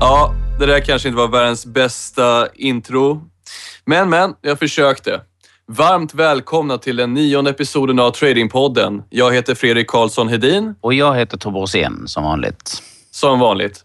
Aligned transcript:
Ja, 0.00 0.34
det 0.58 0.66
där 0.66 0.80
kanske 0.80 1.08
inte 1.08 1.18
var 1.18 1.28
världens 1.28 1.66
bästa 1.66 2.48
intro. 2.54 3.22
Men, 3.84 4.10
men, 4.10 4.34
jag 4.40 4.58
försökte. 4.58 5.20
Varmt 5.68 6.14
välkomna 6.14 6.78
till 6.78 6.96
den 6.96 7.14
nionde 7.14 7.50
episoden 7.50 7.98
av 7.98 8.10
Tradingpodden. 8.10 9.02
Jag 9.10 9.34
heter 9.34 9.54
Fredrik 9.54 9.86
Karlsson 9.86 10.28
Hedin. 10.28 10.74
Och 10.80 10.94
jag 10.94 11.16
heter 11.16 11.36
Tobbe 11.36 11.58
Rosén, 11.58 12.08
som 12.08 12.24
vanligt. 12.24 12.82
Som 13.10 13.38
vanligt. 13.38 13.84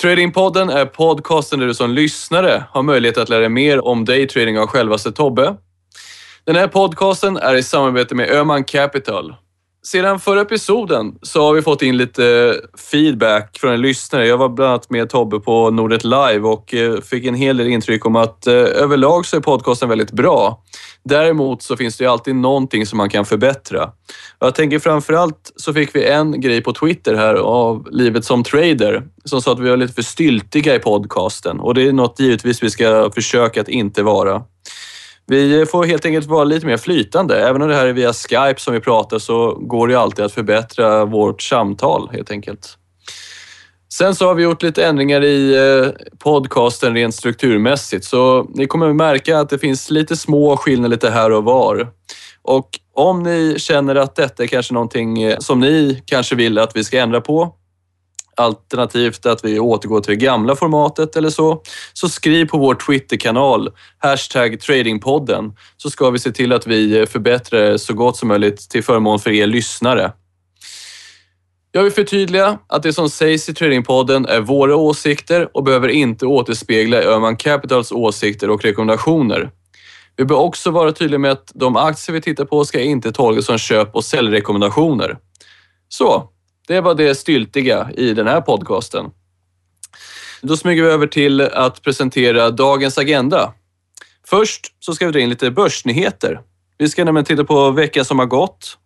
Tradingpodden 0.00 0.70
är 0.70 0.86
podcasten 0.86 1.58
där 1.58 1.66
du 1.66 1.74
som 1.74 1.90
lyssnare 1.90 2.64
har 2.70 2.82
möjlighet 2.82 3.18
att 3.18 3.28
lära 3.28 3.40
dig 3.40 3.48
mer 3.48 3.84
om 3.84 4.04
daytrading 4.04 4.58
av 4.58 4.66
självaste 4.66 5.12
Tobbe. 5.12 5.56
Den 6.44 6.56
här 6.56 6.68
podcasten 6.68 7.36
är 7.36 7.54
i 7.54 7.62
samarbete 7.62 8.14
med 8.14 8.30
Öman 8.30 8.64
Capital 8.64 9.34
sedan 9.86 10.20
förra 10.20 10.40
episoden 10.40 11.14
så 11.22 11.42
har 11.42 11.54
vi 11.54 11.62
fått 11.62 11.82
in 11.82 11.96
lite 11.96 12.24
eh, 12.24 12.78
feedback 12.90 13.58
från 13.58 13.72
en 13.72 13.80
lyssnare. 13.80 14.26
Jag 14.26 14.38
var 14.38 14.48
bland 14.48 14.70
annat 14.70 14.90
med 14.90 15.10
Tobbe 15.10 15.40
på 15.40 15.70
Nordet 15.70 16.04
Live 16.04 16.40
och 16.40 16.74
eh, 16.74 17.00
fick 17.00 17.26
en 17.26 17.34
hel 17.34 17.56
del 17.56 17.66
intryck 17.66 18.06
om 18.06 18.16
att 18.16 18.46
eh, 18.46 18.54
överlag 18.54 19.26
så 19.26 19.36
är 19.36 19.40
podcasten 19.40 19.88
väldigt 19.88 20.12
bra. 20.12 20.62
Däremot 21.04 21.62
så 21.62 21.76
finns 21.76 21.96
det 21.96 22.04
ju 22.04 22.10
alltid 22.10 22.36
någonting 22.36 22.86
som 22.86 22.96
man 22.96 23.10
kan 23.10 23.24
förbättra. 23.24 23.90
Jag 24.38 24.54
tänker 24.54 24.78
framförallt 24.78 25.52
så 25.56 25.74
fick 25.74 25.94
vi 25.94 26.04
en 26.04 26.40
grej 26.40 26.62
på 26.62 26.72
Twitter 26.72 27.14
här 27.14 27.34
av 27.34 27.88
Livet 27.90 28.24
som 28.24 28.44
trader 28.44 29.02
som 29.24 29.42
sa 29.42 29.52
att 29.52 29.60
vi 29.60 29.70
var 29.70 29.76
lite 29.76 29.94
för 29.94 30.02
styltiga 30.02 30.74
i 30.74 30.78
podcasten 30.78 31.60
och 31.60 31.74
det 31.74 31.88
är 31.88 31.92
något 31.92 32.20
givetvis 32.20 32.62
vi 32.62 32.70
ska 32.70 33.10
försöka 33.14 33.60
att 33.60 33.68
inte 33.68 34.02
vara. 34.02 34.42
Vi 35.30 35.66
får 35.66 35.84
helt 35.84 36.04
enkelt 36.04 36.26
vara 36.26 36.44
lite 36.44 36.66
mer 36.66 36.76
flytande. 36.76 37.48
Även 37.48 37.62
om 37.62 37.68
det 37.68 37.74
här 37.74 37.86
är 37.86 37.92
via 37.92 38.12
Skype 38.12 38.60
som 38.60 38.74
vi 38.74 38.80
pratar 38.80 39.18
så 39.18 39.54
går 39.54 39.88
det 39.88 39.94
alltid 39.94 40.24
att 40.24 40.32
förbättra 40.32 41.04
vårt 41.04 41.42
samtal 41.42 42.08
helt 42.12 42.30
enkelt. 42.30 42.78
Sen 43.92 44.14
så 44.14 44.26
har 44.26 44.34
vi 44.34 44.42
gjort 44.42 44.62
lite 44.62 44.86
ändringar 44.86 45.24
i 45.24 45.56
eh, 45.56 45.90
podcasten 46.18 46.94
rent 46.94 47.14
strukturmässigt 47.14 48.04
så 48.04 48.46
ni 48.54 48.66
kommer 48.66 48.88
att 48.88 48.96
märka 48.96 49.38
att 49.38 49.50
det 49.50 49.58
finns 49.58 49.90
lite 49.90 50.16
små 50.16 50.56
skillnader 50.56 50.90
lite 50.90 51.10
här 51.10 51.32
och 51.32 51.44
var. 51.44 51.88
Och 52.42 52.68
om 52.94 53.22
ni 53.22 53.54
känner 53.58 53.94
att 53.94 54.16
detta 54.16 54.42
är 54.42 54.46
kanske 54.46 54.74
någonting 54.74 55.22
eh, 55.22 55.38
som 55.38 55.60
ni 55.60 56.02
kanske 56.06 56.34
vill 56.34 56.58
att 56.58 56.76
vi 56.76 56.84
ska 56.84 56.98
ändra 57.00 57.20
på 57.20 57.54
alternativt 58.38 59.26
att 59.26 59.44
vi 59.44 59.60
återgår 59.60 60.00
till 60.00 60.18
det 60.18 60.24
gamla 60.24 60.56
formatet 60.56 61.16
eller 61.16 61.30
så, 61.30 61.62
så 61.92 62.08
skriv 62.08 62.46
på 62.46 62.58
vår 62.58 62.74
Twitterkanal, 62.74 63.70
hashtag 63.98 64.60
tradingpodden, 64.60 65.52
så 65.76 65.90
ska 65.90 66.10
vi 66.10 66.18
se 66.18 66.32
till 66.32 66.52
att 66.52 66.66
vi 66.66 67.06
förbättrar 67.06 67.60
det 67.60 67.78
så 67.78 67.94
gott 67.94 68.16
som 68.16 68.28
möjligt 68.28 68.70
till 68.70 68.84
förmån 68.84 69.18
för 69.18 69.30
er 69.30 69.46
lyssnare. 69.46 70.12
Jag 71.72 71.82
vill 71.82 71.92
förtydliga 71.92 72.58
att 72.66 72.82
det 72.82 72.92
som 72.92 73.10
sägs 73.10 73.48
i 73.48 73.54
Tradingpodden 73.54 74.26
är 74.26 74.40
våra 74.40 74.76
åsikter 74.76 75.48
och 75.56 75.64
behöver 75.64 75.88
inte 75.88 76.26
återspegla 76.26 76.96
Öhman 76.96 77.36
Capitals 77.36 77.92
åsikter 77.92 78.50
och 78.50 78.64
rekommendationer. 78.64 79.50
Vi 80.16 80.24
bör 80.24 80.36
också 80.36 80.70
vara 80.70 80.92
tydliga 80.92 81.18
med 81.18 81.30
att 81.30 81.52
de 81.54 81.76
aktier 81.76 82.14
vi 82.14 82.20
tittar 82.20 82.44
på 82.44 82.64
ska 82.64 82.80
inte 82.80 83.12
tolkas 83.12 83.44
som 83.44 83.58
köp 83.58 83.94
och 83.94 84.04
säljrekommendationer. 84.04 85.18
Så, 85.88 86.30
det 86.68 86.80
var 86.80 86.94
det 86.94 87.14
styltiga 87.14 87.90
i 87.96 88.14
den 88.14 88.26
här 88.26 88.40
podcasten. 88.40 89.10
Då 90.42 90.56
smyger 90.56 90.82
vi 90.82 90.88
över 90.88 91.06
till 91.06 91.40
att 91.40 91.82
presentera 91.82 92.50
dagens 92.50 92.98
agenda. 92.98 93.52
Först 94.26 94.66
så 94.80 94.94
ska 94.94 95.06
vi 95.06 95.12
dra 95.12 95.20
in 95.20 95.28
lite 95.28 95.50
börsnyheter. 95.50 96.40
Vi 96.78 96.88
ska 96.88 97.04
nämligen 97.04 97.24
titta 97.24 97.44
på 97.44 97.70
veckan 97.70 98.04
som 98.04 98.18
har 98.18 98.26
gått 98.26 98.78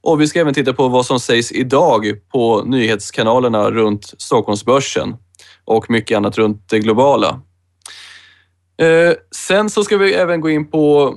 och 0.00 0.20
vi 0.20 0.28
ska 0.28 0.40
även 0.40 0.54
titta 0.54 0.72
på 0.72 0.88
vad 0.88 1.06
som 1.06 1.20
sägs 1.20 1.52
idag 1.52 2.06
på 2.32 2.62
nyhetskanalerna 2.64 3.70
runt 3.70 4.14
Stockholmsbörsen 4.18 5.16
och 5.64 5.90
mycket 5.90 6.16
annat 6.16 6.38
runt 6.38 6.68
det 6.68 6.78
globala. 6.78 7.40
Eh, 8.80 9.12
sen 9.36 9.70
så 9.70 9.84
ska 9.84 9.96
vi 9.96 10.14
även 10.14 10.40
gå 10.40 10.50
in 10.50 10.70
på 10.70 11.14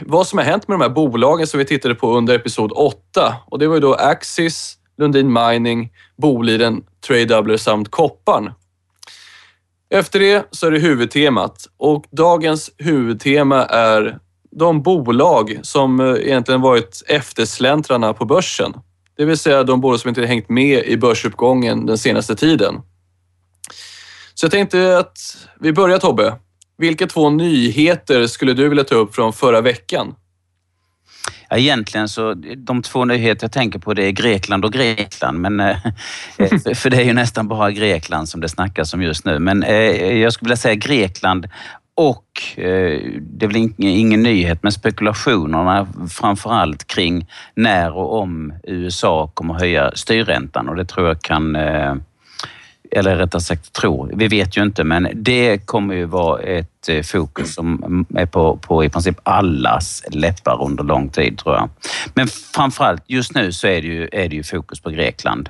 vad 0.00 0.26
som 0.26 0.38
har 0.38 0.44
hänt 0.44 0.68
med 0.68 0.78
de 0.78 0.82
här 0.82 0.88
bolagen 0.88 1.46
som 1.46 1.58
vi 1.58 1.64
tittade 1.64 1.94
på 1.94 2.16
under 2.16 2.34
episod 2.34 2.72
8 2.74 3.36
och 3.46 3.58
det 3.58 3.68
var 3.68 3.74
ju 3.74 3.80
då 3.80 3.94
Axis, 3.94 4.75
Lundin 4.98 5.32
Mining, 5.32 5.92
Boliden, 6.16 6.84
Tradedoubler 7.06 7.56
samt 7.56 7.90
Kopparn. 7.90 8.52
Efter 9.90 10.20
det 10.20 10.48
så 10.50 10.66
är 10.66 10.70
det 10.70 10.78
huvudtemat 10.78 11.68
och 11.76 12.04
dagens 12.10 12.70
huvudtema 12.78 13.64
är 13.64 14.18
de 14.50 14.82
bolag 14.82 15.58
som 15.62 16.00
eh, 16.00 16.06
egentligen 16.06 16.60
varit 16.60 17.02
eftersläntrarna 17.06 18.12
på 18.12 18.24
börsen. 18.24 18.72
Det 19.16 19.24
vill 19.24 19.38
säga 19.38 19.62
de 19.62 19.80
bolag 19.80 20.00
som 20.00 20.08
inte 20.08 20.26
hängt 20.26 20.48
med 20.48 20.84
i 20.84 20.96
börsuppgången 20.96 21.86
den 21.86 21.98
senaste 21.98 22.36
tiden. 22.36 22.74
Så 24.34 24.44
jag 24.44 24.50
tänkte 24.50 24.98
att 24.98 25.18
vi 25.60 25.72
börjar 25.72 25.98
Tobbe. 25.98 26.34
Vilka 26.78 27.06
två 27.06 27.30
nyheter 27.30 28.26
skulle 28.26 28.52
du 28.52 28.68
vilja 28.68 28.84
ta 28.84 28.94
upp 28.94 29.14
från 29.14 29.32
förra 29.32 29.60
veckan? 29.60 30.14
Ja, 31.48 31.56
egentligen 31.56 32.08
så, 32.08 32.34
de 32.56 32.82
två 32.82 33.04
nyheter 33.04 33.44
jag 33.44 33.52
tänker 33.52 33.78
på 33.78 33.94
det 33.94 34.04
är 34.04 34.10
Grekland 34.10 34.64
och 34.64 34.72
Grekland. 34.72 35.40
Men, 35.40 35.60
eh, 35.60 35.76
eh, 36.38 36.74
för 36.74 36.90
det 36.90 36.96
är 36.96 37.04
ju 37.04 37.12
nästan 37.12 37.48
bara 37.48 37.70
Grekland 37.70 38.28
som 38.28 38.40
det 38.40 38.48
snackas 38.48 38.94
om 38.94 39.02
just 39.02 39.24
nu. 39.24 39.38
Men 39.38 39.62
eh, 39.62 40.18
jag 40.18 40.32
skulle 40.32 40.46
vilja 40.46 40.56
säga 40.56 40.74
Grekland 40.74 41.48
och 41.98 42.24
det 43.20 43.44
är 43.44 43.46
väl 43.46 43.70
ingen 43.76 44.22
nyhet, 44.22 44.62
men 44.62 44.72
spekulationerna 44.72 45.88
framför 46.10 46.50
allt 46.50 46.86
kring 46.86 47.26
när 47.54 47.96
och 47.96 48.20
om 48.20 48.52
USA 48.62 49.30
kommer 49.34 49.54
höja 49.54 49.92
styrräntan 49.94 50.68
och 50.68 50.76
det 50.76 50.84
tror 50.84 51.06
jag 51.06 51.22
kan 51.22 51.56
eller 52.90 53.16
rättare 53.16 53.42
sagt 53.42 53.72
tror, 53.72 54.10
vi 54.14 54.28
vet 54.28 54.56
ju 54.56 54.62
inte, 54.62 54.84
men 54.84 55.08
det 55.14 55.58
kommer 55.58 55.94
ju 55.94 56.04
vara 56.04 56.42
ett 56.42 56.88
eh, 56.88 57.02
fokus 57.02 57.54
som 57.54 58.06
är 58.14 58.26
på, 58.26 58.56
på 58.56 58.84
i 58.84 58.88
princip 58.88 59.16
allas 59.22 60.02
läppar 60.10 60.62
under 60.64 60.84
lång 60.84 61.08
tid 61.08 61.38
tror 61.38 61.54
jag. 61.54 61.68
Men 62.14 62.28
framförallt 62.28 63.02
just 63.06 63.34
nu 63.34 63.52
så 63.52 63.66
är 63.66 63.82
det 63.82 63.88
ju, 63.88 64.08
är 64.12 64.28
det 64.28 64.36
ju 64.36 64.42
fokus 64.42 64.80
på 64.80 64.90
Grekland. 64.90 65.48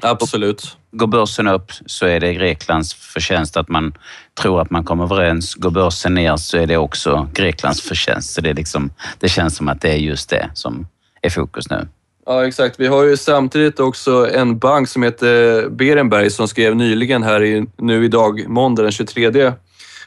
Absolut. 0.00 0.76
Går 0.92 1.06
börsen 1.06 1.48
upp 1.48 1.72
så 1.86 2.06
är 2.06 2.20
det 2.20 2.34
Greklands 2.34 2.94
förtjänst 2.94 3.56
att 3.56 3.68
man 3.68 3.94
tror 4.40 4.60
att 4.60 4.70
man 4.70 4.84
kommer 4.84 5.04
överens. 5.04 5.54
Går 5.54 5.70
börsen 5.70 6.14
ner 6.14 6.36
så 6.36 6.58
är 6.58 6.66
det 6.66 6.76
också 6.76 7.28
Greklands 7.32 7.80
förtjänst. 7.80 8.32
Så 8.32 8.40
det, 8.40 8.50
är 8.50 8.54
liksom, 8.54 8.90
det 9.18 9.28
känns 9.28 9.56
som 9.56 9.68
att 9.68 9.80
det 9.80 9.90
är 9.90 9.96
just 9.96 10.30
det 10.30 10.50
som 10.54 10.86
är 11.22 11.30
fokus 11.30 11.70
nu. 11.70 11.88
Ja, 12.30 12.46
exakt. 12.46 12.80
Vi 12.80 12.86
har 12.86 13.04
ju 13.04 13.16
samtidigt 13.16 13.80
också 13.80 14.30
en 14.30 14.58
bank 14.58 14.88
som 14.88 15.02
heter 15.02 15.68
Berenberg 15.68 16.30
som 16.30 16.48
skrev 16.48 16.76
nyligen 16.76 17.22
här 17.22 17.42
i, 17.42 17.66
nu 17.76 18.04
idag, 18.04 18.48
måndag 18.48 18.82
den 18.82 18.92
23 18.92 19.52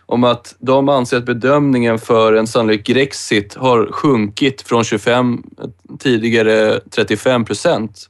om 0.06 0.24
att 0.24 0.56
de 0.60 0.90
anser 0.90 1.18
att 1.18 1.26
bedömningen 1.26 2.00
för 2.00 2.34
en 2.34 2.48
sannolik 2.48 2.86
Grexit 2.86 3.56
har 3.56 3.92
sjunkit 3.92 4.62
från 4.62 4.84
25 4.84 5.44
tidigare 6.00 6.80
35 6.96 7.46
procent. 7.46 8.10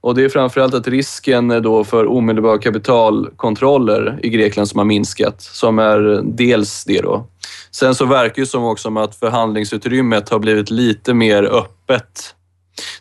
Och 0.00 0.14
det 0.14 0.24
är 0.24 0.28
framförallt 0.28 0.74
att 0.74 0.88
risken 0.88 1.48
då 1.48 1.84
för 1.84 2.06
omedelbara 2.06 2.58
kapitalkontroller 2.58 4.18
i 4.22 4.28
Grekland 4.28 4.68
som 4.68 4.78
har 4.78 4.84
minskat, 4.84 5.42
som 5.42 5.78
är 5.78 6.20
dels 6.24 6.84
det 6.84 7.00
då. 7.00 7.26
Sen 7.70 7.94
så 7.94 8.04
verkar 8.04 8.42
det 8.42 8.46
som 8.46 8.64
också 8.64 8.98
att 8.98 9.14
förhandlingsutrymmet 9.14 10.28
har 10.28 10.38
blivit 10.38 10.70
lite 10.70 11.14
mer 11.14 11.42
öppet 11.42 12.34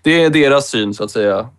det 0.01 0.23
är 0.23 0.29
deras 0.29 0.69
syn 0.69 0.93
så 0.93 1.03
att 1.03 1.11
säga. 1.11 1.49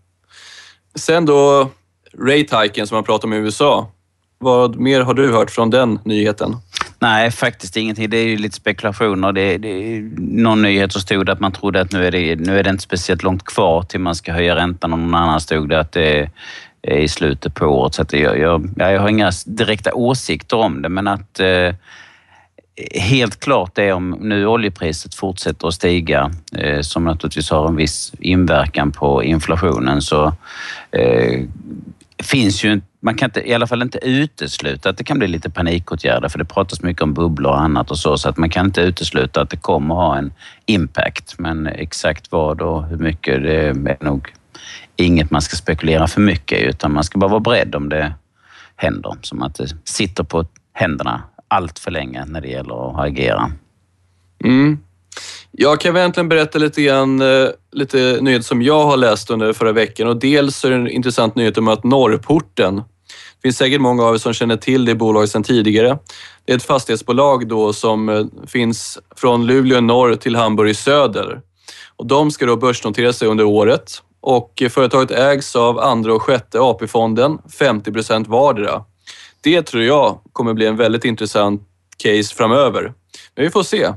Sen 0.94 1.26
då 1.26 1.70
rate-hiken 2.18 2.86
som 2.86 2.96
man 2.96 3.04
pratar 3.04 3.28
om 3.28 3.34
i 3.34 3.36
USA. 3.36 3.92
Vad 4.38 4.76
mer 4.76 5.00
har 5.00 5.15
du 5.15 5.32
hört 5.32 5.50
från 5.50 5.70
den 5.70 5.98
nyheten? 6.04 6.56
Nej, 6.98 7.30
faktiskt 7.30 7.76
ingenting. 7.76 8.10
Det 8.10 8.16
är 8.16 8.26
ju 8.26 8.36
lite 8.36 8.56
spekulationer. 8.56 9.32
Det, 9.32 9.59
det 9.59 9.68
är 9.68 10.00
någon 10.18 10.62
nyhet 10.62 10.92
så 10.92 11.00
stod 11.00 11.30
att 11.30 11.41
man 11.41 11.53
trodde 11.53 11.80
att 11.80 11.92
nu 11.92 12.06
är, 12.06 12.10
det, 12.10 12.36
nu 12.36 12.59
är 12.59 12.62
det 12.62 12.70
inte 12.70 12.82
speciellt 12.82 13.22
långt 13.22 13.44
kvar 13.44 13.82
till 13.82 14.00
man 14.00 14.15
ska 14.15 14.32
höja 14.32 14.56
räntan 14.56 14.92
och 14.92 14.98
någon 14.98 15.14
annan 15.14 15.41
stod 15.41 15.68
det 15.68 15.80
att 15.80 15.92
det 15.92 16.30
är 16.82 16.98
i 16.98 17.09
slutet 17.09 17.54
på 17.54 17.66
året. 17.66 17.94
Så 17.94 18.04
jag, 18.10 18.38
jag, 18.38 18.71
jag 18.76 19.00
har 19.00 19.09
inga 19.09 19.32
direkta 19.47 19.94
åsikter 19.94 20.56
om 20.56 20.82
det, 20.82 20.88
men 20.88 21.09
att 21.09 21.41
eh, 21.41 21.74
helt 22.95 23.41
klart 23.41 23.78
är 23.78 23.92
om 23.92 24.10
nu 24.10 24.47
oljepriset 24.47 25.15
fortsätter 25.15 25.69
att 25.69 25.75
stiga, 25.75 26.30
eh, 26.53 26.80
som 26.80 27.04
naturligtvis 27.04 27.51
har 27.51 27.69
en 27.69 27.77
viss 27.77 28.13
inverkan 28.21 28.92
på 28.92 29.25
inflationen, 29.25 30.03
så 30.03 30.33
eh, 30.91 31.42
finns 32.22 32.65
ju 32.65 32.80
man 33.01 33.15
kan 33.15 33.27
inte, 33.27 33.48
i 33.48 33.54
alla 33.54 33.66
fall 33.66 33.83
inte 33.83 33.98
utesluta 34.03 34.91
att 34.91 34.97
det 34.97 35.04
kan 35.04 35.19
bli 35.19 35.28
lite 35.28 35.51
panikåtgärder 35.51 36.28
för 36.28 36.39
det 36.39 36.45
pratas 36.45 36.83
mycket 36.83 37.03
om 37.03 37.15
bubblor 37.15 37.53
och 37.53 37.60
annat 37.60 37.91
och 37.91 37.98
så, 37.98 38.19
så 38.19 38.28
att 38.28 38.36
man 38.36 38.51
kan 38.51 38.66
inte 38.66 38.81
utesluta 38.81 39.41
att 39.41 39.51
det 39.51 39.57
kommer 39.57 39.95
ha 39.95 40.19
en 40.19 40.33
impact. 40.66 41.39
Men 41.39 41.66
exakt 41.66 42.33
vad 42.33 42.60
och 42.60 42.86
hur 42.86 42.97
mycket, 42.97 43.42
det 43.42 43.69
är 43.69 44.04
nog 44.04 44.33
inget 44.97 45.31
man 45.31 45.42
ska 45.42 45.57
spekulera 45.57 46.07
för 46.07 46.21
mycket 46.21 46.63
utan 46.63 46.92
man 46.92 47.04
ska 47.04 47.19
bara 47.19 47.31
vara 47.31 47.41
beredd 47.41 47.74
om 47.74 47.89
det 47.89 48.15
händer. 48.77 49.16
Som 49.22 49.42
att 49.42 49.54
det 49.54 49.69
sitter 49.84 50.24
på 50.24 50.47
händerna 50.72 51.22
allt 51.48 51.78
för 51.78 51.91
länge 51.91 52.24
när 52.24 52.41
det 52.41 52.48
gäller 52.48 52.91
att 52.91 53.06
agera. 53.06 53.53
Mm. 54.45 54.78
Jag 55.50 55.80
kan 55.80 55.97
egentligen 55.97 56.28
berätta 56.28 56.59
lite 56.59 56.83
grann, 56.83 57.21
eh, 57.21 57.48
lite 57.72 58.18
nyheter 58.21 58.45
som 58.45 58.62
jag 58.62 58.84
har 58.84 58.97
läst 58.97 59.30
under 59.30 59.53
förra 59.53 59.72
veckan 59.72 60.09
och 60.09 60.16
dels 60.16 60.65
är 60.65 60.71
det 60.71 60.77
en 60.77 60.89
intressant 60.89 61.34
nyhet 61.34 61.59
om 61.59 61.68
att 61.68 61.84
Norrporten, 61.84 62.77
Det 62.77 63.42
finns 63.42 63.56
säkert 63.56 63.80
många 63.80 64.04
av 64.04 64.15
er 64.15 64.18
som 64.18 64.33
känner 64.33 64.56
till 64.56 64.84
det 64.84 64.95
bolaget 64.95 65.30
sedan 65.30 65.42
tidigare. 65.42 65.98
Det 66.45 66.53
är 66.53 66.56
ett 66.56 66.62
fastighetsbolag 66.62 67.48
då 67.48 67.72
som 67.72 68.09
eh, 68.09 68.24
finns 68.47 68.98
från 69.16 69.47
Luleå 69.47 69.78
i 69.78 69.80
norr 69.80 70.15
till 70.15 70.36
Hamburg 70.36 70.71
i 70.71 70.74
söder. 70.74 71.41
Och 71.97 72.06
de 72.06 72.30
ska 72.30 72.47
då 72.47 72.56
börsnotera 72.56 73.12
sig 73.12 73.28
under 73.28 73.45
året 73.45 74.03
och 74.21 74.62
eh, 74.62 74.68
företaget 74.68 75.10
ägs 75.10 75.56
av 75.56 75.78
andra 75.78 76.15
och 76.15 76.22
sjätte 76.22 76.60
AP-fonden, 76.60 77.39
50 77.59 77.92
procent 77.92 78.28
vardera. 78.28 78.84
Det 79.40 79.62
tror 79.62 79.82
jag 79.82 80.20
kommer 80.32 80.54
bli 80.54 80.66
en 80.66 80.76
väldigt 80.76 81.04
intressant 81.04 81.62
case 81.96 82.34
framöver. 82.34 82.92
Men 83.34 83.44
vi 83.44 83.50
får 83.50 83.62
se. 83.62 83.92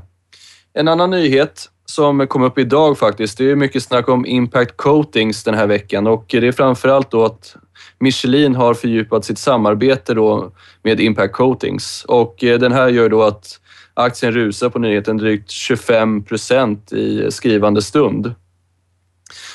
En 0.74 0.88
annan 0.88 1.10
nyhet 1.10 1.68
som 1.84 2.26
kom 2.26 2.42
upp 2.42 2.58
idag 2.58 2.98
faktiskt, 2.98 3.38
det 3.38 3.50
är 3.50 3.56
mycket 3.56 3.82
snack 3.82 4.08
om 4.08 4.26
Impact 4.26 4.76
Coatings 4.76 5.44
den 5.44 5.54
här 5.54 5.66
veckan 5.66 6.06
och 6.06 6.24
det 6.28 6.48
är 6.48 6.52
framförallt 6.52 7.10
då 7.10 7.24
att 7.24 7.56
Michelin 7.98 8.54
har 8.54 8.74
fördjupat 8.74 9.24
sitt 9.24 9.38
samarbete 9.38 10.14
då 10.14 10.52
med 10.82 11.00
Impact 11.00 11.34
Coatings 11.34 12.04
och 12.08 12.44
eh, 12.44 12.58
den 12.58 12.72
här 12.72 12.88
gör 12.88 13.08
då 13.08 13.22
att 13.22 13.60
aktien 13.94 14.32
rusar 14.32 14.68
på 14.68 14.78
nyheten 14.78 15.16
drygt 15.16 15.50
25 15.50 16.24
procent 16.24 16.92
i 16.92 17.30
skrivande 17.30 17.82
stund. 17.82 18.34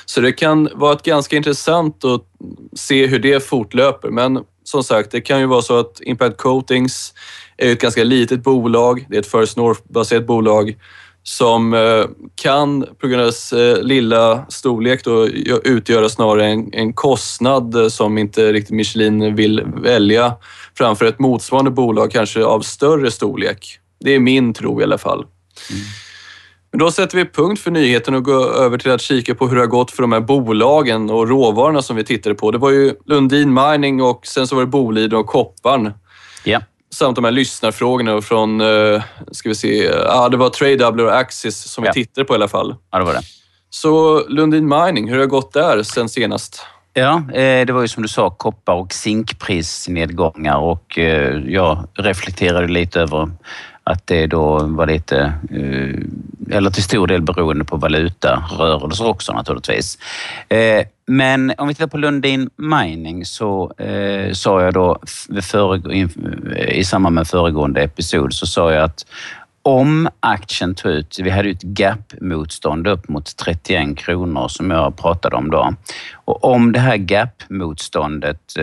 Så 0.05 0.21
det 0.21 0.31
kan 0.31 0.69
vara 0.73 0.93
ett 0.93 1.03
ganska 1.03 1.35
intressant 1.35 2.05
att 2.05 2.23
se 2.75 3.07
hur 3.07 3.19
det 3.19 3.43
fortlöper. 3.43 4.09
Men 4.09 4.43
som 4.67 4.83
sagt, 4.83 5.11
det 5.11 5.21
kan 5.21 5.39
ju 5.39 5.45
vara 5.45 5.61
så 5.61 5.79
att 5.79 6.01
Impact 6.01 6.37
Coatings 6.37 7.13
är 7.57 7.71
ett 7.71 7.81
ganska 7.81 8.03
litet 8.03 8.43
bolag. 8.43 9.05
Det 9.09 9.15
är 9.15 9.19
ett 9.19 9.31
First 9.31 9.57
North-baserat 9.57 10.27
bolag 10.27 10.75
som 11.23 11.73
eh, 11.73 12.05
kan 12.35 12.85
på 13.01 13.07
grund 13.07 13.21
av 13.21 13.27
dess 13.27 13.53
eh, 13.53 13.81
lilla 13.81 14.45
storlek 14.49 15.03
då, 15.03 15.27
utgöra 15.63 16.09
snarare 16.09 16.45
en, 16.45 16.73
en 16.73 16.93
kostnad 16.93 17.75
eh, 17.75 17.87
som 17.87 18.17
inte 18.17 18.53
riktigt 18.53 18.75
Michelin 18.75 19.35
vill 19.35 19.63
välja 19.75 20.35
framför 20.77 21.05
ett 21.05 21.19
motsvarande 21.19 21.71
bolag 21.71 22.11
kanske 22.11 22.43
av 22.43 22.61
större 22.61 23.11
storlek. 23.11 23.79
Det 23.99 24.15
är 24.15 24.19
min 24.19 24.53
tro 24.53 24.81
i 24.81 24.83
alla 24.83 24.97
fall. 24.97 25.25
Mm. 25.69 25.83
Men 26.71 26.79
då 26.79 26.91
sätter 26.91 27.17
vi 27.17 27.25
punkt 27.25 27.61
för 27.61 27.71
nyheten 27.71 28.13
och 28.13 28.23
går 28.23 28.55
över 28.55 28.77
till 28.77 28.91
att 28.91 29.01
kika 29.01 29.35
på 29.35 29.47
hur 29.47 29.55
det 29.55 29.61
har 29.61 29.67
gått 29.67 29.91
för 29.91 30.01
de 30.01 30.11
här 30.11 30.19
bolagen 30.19 31.09
och 31.09 31.29
råvarorna 31.29 31.81
som 31.81 31.95
vi 31.95 32.03
tittade 32.03 32.35
på. 32.35 32.51
Det 32.51 32.57
var 32.57 32.71
ju 32.71 32.93
Lundin 33.05 33.53
Mining 33.53 34.01
och 34.01 34.27
sen 34.27 34.47
så 34.47 34.55
var 34.55 34.61
det 34.61 34.67
Boliden 34.67 35.19
och 35.19 35.27
Kopparn. 35.27 35.93
Ja. 36.43 36.61
Samt 36.95 37.15
de 37.15 37.23
här 37.23 37.31
lyssnarfrågorna 37.31 38.21
från, 38.21 38.61
uh, 38.61 39.01
ska 39.31 39.49
vi 39.49 39.55
se, 39.55 39.83
ja 39.83 40.29
det 40.29 40.37
var 40.37 40.49
TradeW 40.49 41.03
och 41.03 41.17
Axis 41.17 41.63
som 41.63 41.83
ja. 41.83 41.91
vi 41.95 42.03
tittade 42.03 42.25
på 42.25 42.33
i 42.33 42.35
alla 42.35 42.47
fall. 42.47 42.75
Ja, 42.91 42.97
det 42.97 43.05
var 43.05 43.13
det. 43.13 43.21
Så 43.69 44.23
Lundin 44.27 44.67
Mining, 44.67 45.07
hur 45.07 45.15
har 45.15 45.21
det 45.21 45.27
gått 45.27 45.53
där 45.53 45.83
sen 45.83 46.09
senast? 46.09 46.61
Ja, 46.93 47.23
eh, 47.33 47.65
det 47.65 47.73
var 47.73 47.81
ju 47.81 47.87
som 47.87 48.03
du 48.03 48.09
sa 48.09 48.29
koppar 48.29 48.73
och 48.73 48.93
zinkprisnedgångar 48.93 50.57
och 50.57 50.99
eh, 50.99 51.37
jag 51.47 51.87
reflekterade 51.93 52.67
lite 52.67 53.01
över 53.01 53.29
att 53.87 54.07
det 54.07 54.27
då 54.27 54.59
var 54.59 54.87
lite, 54.87 55.33
eh, 55.51 56.55
eller 56.57 56.69
till 56.69 56.83
stor 56.83 57.07
del 57.07 57.21
beroende 57.21 57.65
på 57.65 57.77
valutarörelser 57.77 59.07
också 59.07 59.33
naturligtvis. 59.33 59.97
Eh, 60.49 60.85
men 61.05 61.53
om 61.57 61.67
vi 61.67 61.73
tittar 61.73 61.87
på 61.87 61.97
Lundin 61.97 62.49
Mining 62.55 63.25
så 63.25 63.73
eh, 63.77 64.33
sa 64.33 64.61
jag 64.61 64.73
då 64.73 64.99
i 66.67 66.83
samband 66.83 67.15
med 67.15 67.27
föregående 67.27 67.81
episod 67.81 68.33
så 68.33 68.45
sa 68.45 68.73
jag 68.73 68.83
att 68.83 69.05
om 69.61 70.09
aktien 70.19 70.75
tog 70.75 70.91
ut, 70.91 71.19
vi 71.19 71.29
hade 71.29 71.47
ju 71.47 71.53
ett 71.53 71.63
gap-motstånd 71.63 72.87
upp 72.87 73.07
mot 73.07 73.37
31 73.37 73.97
kronor 73.97 74.47
som 74.47 74.71
jag 74.71 74.97
pratade 74.97 75.35
om 75.35 75.51
då. 75.51 75.73
Och 76.25 76.43
om 76.43 76.71
det 76.71 76.79
här 76.79 76.97
gap-motståndet, 76.97 78.57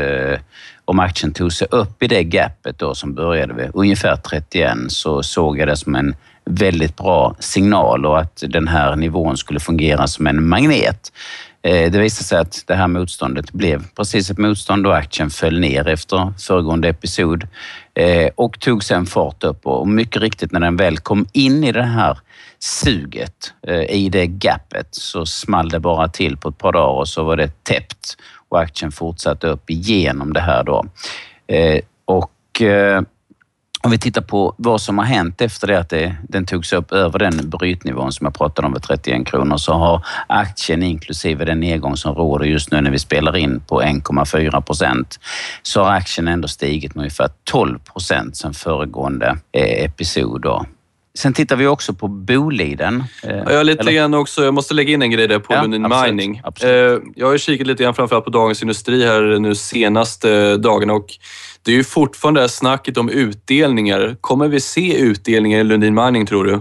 om 0.85 1.01
aktien 1.01 1.33
tog 1.33 1.53
sig 1.53 1.69
upp 1.71 2.03
i 2.03 2.07
det 2.07 2.25
gapet 2.25 2.79
då 2.79 2.95
som 2.95 3.15
började 3.15 3.55
vid 3.55 3.71
ungefär 3.75 4.17
31 4.17 4.77
så 4.89 5.23
såg 5.23 5.59
jag 5.59 5.69
det 5.69 5.77
som 5.77 5.95
en 5.95 6.15
väldigt 6.45 6.97
bra 6.97 7.37
signal 7.39 8.07
och 8.07 8.19
att 8.19 8.43
den 8.49 8.69
här 8.69 8.97
nivån 8.97 9.37
skulle 9.37 9.61
fungera 9.61 10.07
som 10.07 10.27
en 10.27 10.49
magnet. 10.49 11.13
Eh, 11.63 11.91
det 11.91 11.99
visade 11.99 12.25
sig 12.25 12.39
att 12.39 12.65
det 12.67 12.75
här 12.75 12.89
motståndet 12.89 13.53
blev 13.53 13.85
precis 13.97 14.31
ett 14.31 14.39
motstånd 14.39 14.87
och 14.87 14.97
aktien 14.97 15.31
föll 15.31 15.61
ner 15.61 15.89
efter 15.89 16.33
föregående 16.39 16.89
episod 16.89 17.47
eh, 17.95 18.31
och 18.35 18.61
tog 18.61 18.85
sen 18.85 19.07
fart 19.07 19.45
upp 19.45 19.67
och 19.67 19.89
mycket 19.89 20.23
riktigt 20.23 20.53
när 20.53 20.61
den 20.61 20.77
väl 20.77 20.99
kom 20.99 21.27
in 21.33 21.65
i 21.65 21.73
det 21.73 21.83
här 21.83 22.19
suget 22.59 23.53
eh, 23.67 23.83
i 23.83 24.09
det 24.09 24.27
gapet 24.27 24.89
så 24.91 25.27
small 25.27 25.69
det 25.69 25.81
bara 25.81 26.09
till 26.09 26.37
på 26.37 26.49
ett 26.49 26.59
par 26.59 26.73
dagar 26.73 27.01
och 27.01 27.09
så 27.09 27.25
var 27.25 27.37
det 27.37 27.65
täppt 27.65 28.17
och 28.49 28.61
aktien 28.61 28.93
fortsatte 28.93 29.47
upp 29.47 29.71
igenom 29.71 30.33
det 30.33 30.41
här 30.41 30.65
då. 30.65 30.85
Eh, 31.47 31.81
och 32.05 32.63
eh, 32.63 33.03
om 33.85 33.91
vi 33.91 33.99
tittar 33.99 34.23
på 34.23 34.55
vad 34.57 34.81
som 34.81 34.99
har 34.99 35.05
hänt 35.05 35.41
efter 35.41 35.67
det 35.67 35.79
att 35.79 35.91
det, 35.91 36.17
den 36.29 36.47
togs 36.47 36.73
upp 36.73 36.93
över 36.93 37.19
den 37.19 37.51
brytnivån 37.51 38.13
som 38.13 38.25
jag 38.25 38.35
pratade 38.35 38.67
om 38.67 38.73
vid 38.73 38.83
31 38.83 39.27
kronor 39.27 39.57
så 39.57 39.73
har 39.73 40.07
aktien 40.27 40.83
inklusive 40.83 41.45
den 41.45 41.61
nedgång 41.61 41.97
som 41.97 42.15
råder 42.15 42.45
just 42.45 42.73
nu 42.73 42.81
när 42.81 42.91
vi 42.91 42.99
spelar 42.99 43.37
in 43.37 43.61
på 43.61 43.83
1,4 43.83 44.61
procent 44.61 45.21
så 45.63 45.83
har 45.83 45.91
aktien 45.91 46.29
ändå 46.29 46.49
stigit 46.49 46.95
med 46.95 47.03
ungefär 47.03 47.29
12 47.45 47.79
procent 47.79 48.37
sedan 48.37 48.55
föregående 48.55 49.37
eh, 49.53 49.85
episod. 49.85 50.41
Då. 50.41 50.67
Sen 51.19 51.33
tittar 51.33 51.57
vi 51.57 51.67
också 51.67 51.95
på 51.95 52.09
Boliden. 52.09 53.05
Eh, 53.23 53.37
ja, 53.37 53.63
lite 53.63 53.93
grann 53.93 54.15
också. 54.15 54.45
Jag 54.45 54.55
måste 54.55 54.75
lägga 54.75 54.93
in 54.93 55.03
en 55.03 55.11
grej 55.11 55.29
där 55.29 55.39
på 55.39 55.55
ja, 55.55 55.63
Lundin 55.63 55.89
Mining. 56.03 56.41
Absolut. 56.45 57.03
Eh, 57.03 57.09
jag 57.15 57.27
har 57.27 57.39
kikat 57.39 57.67
lite 57.67 57.83
grann 57.83 57.95
framförallt 57.95 58.25
på 58.25 58.31
Dagens 58.31 58.63
Industri 58.63 59.07
här 59.07 59.39
nu 59.39 59.55
senaste 59.55 60.57
dagarna 60.57 60.93
och 60.93 61.07
det 61.63 61.73
är 61.73 61.77
ju 61.77 61.85
fortfarande 61.85 62.41
det 62.41 62.43
här 62.43 62.49
snacket 62.49 62.97
om 62.97 63.09
utdelningar. 63.09 64.17
Kommer 64.21 64.49
vi 64.49 64.61
se 64.61 64.99
utdelningar 64.99 65.61
i 65.61 65.65
Lundin 65.65 65.95
Mining 65.95 66.27
tror 66.27 66.45
du? 66.45 66.61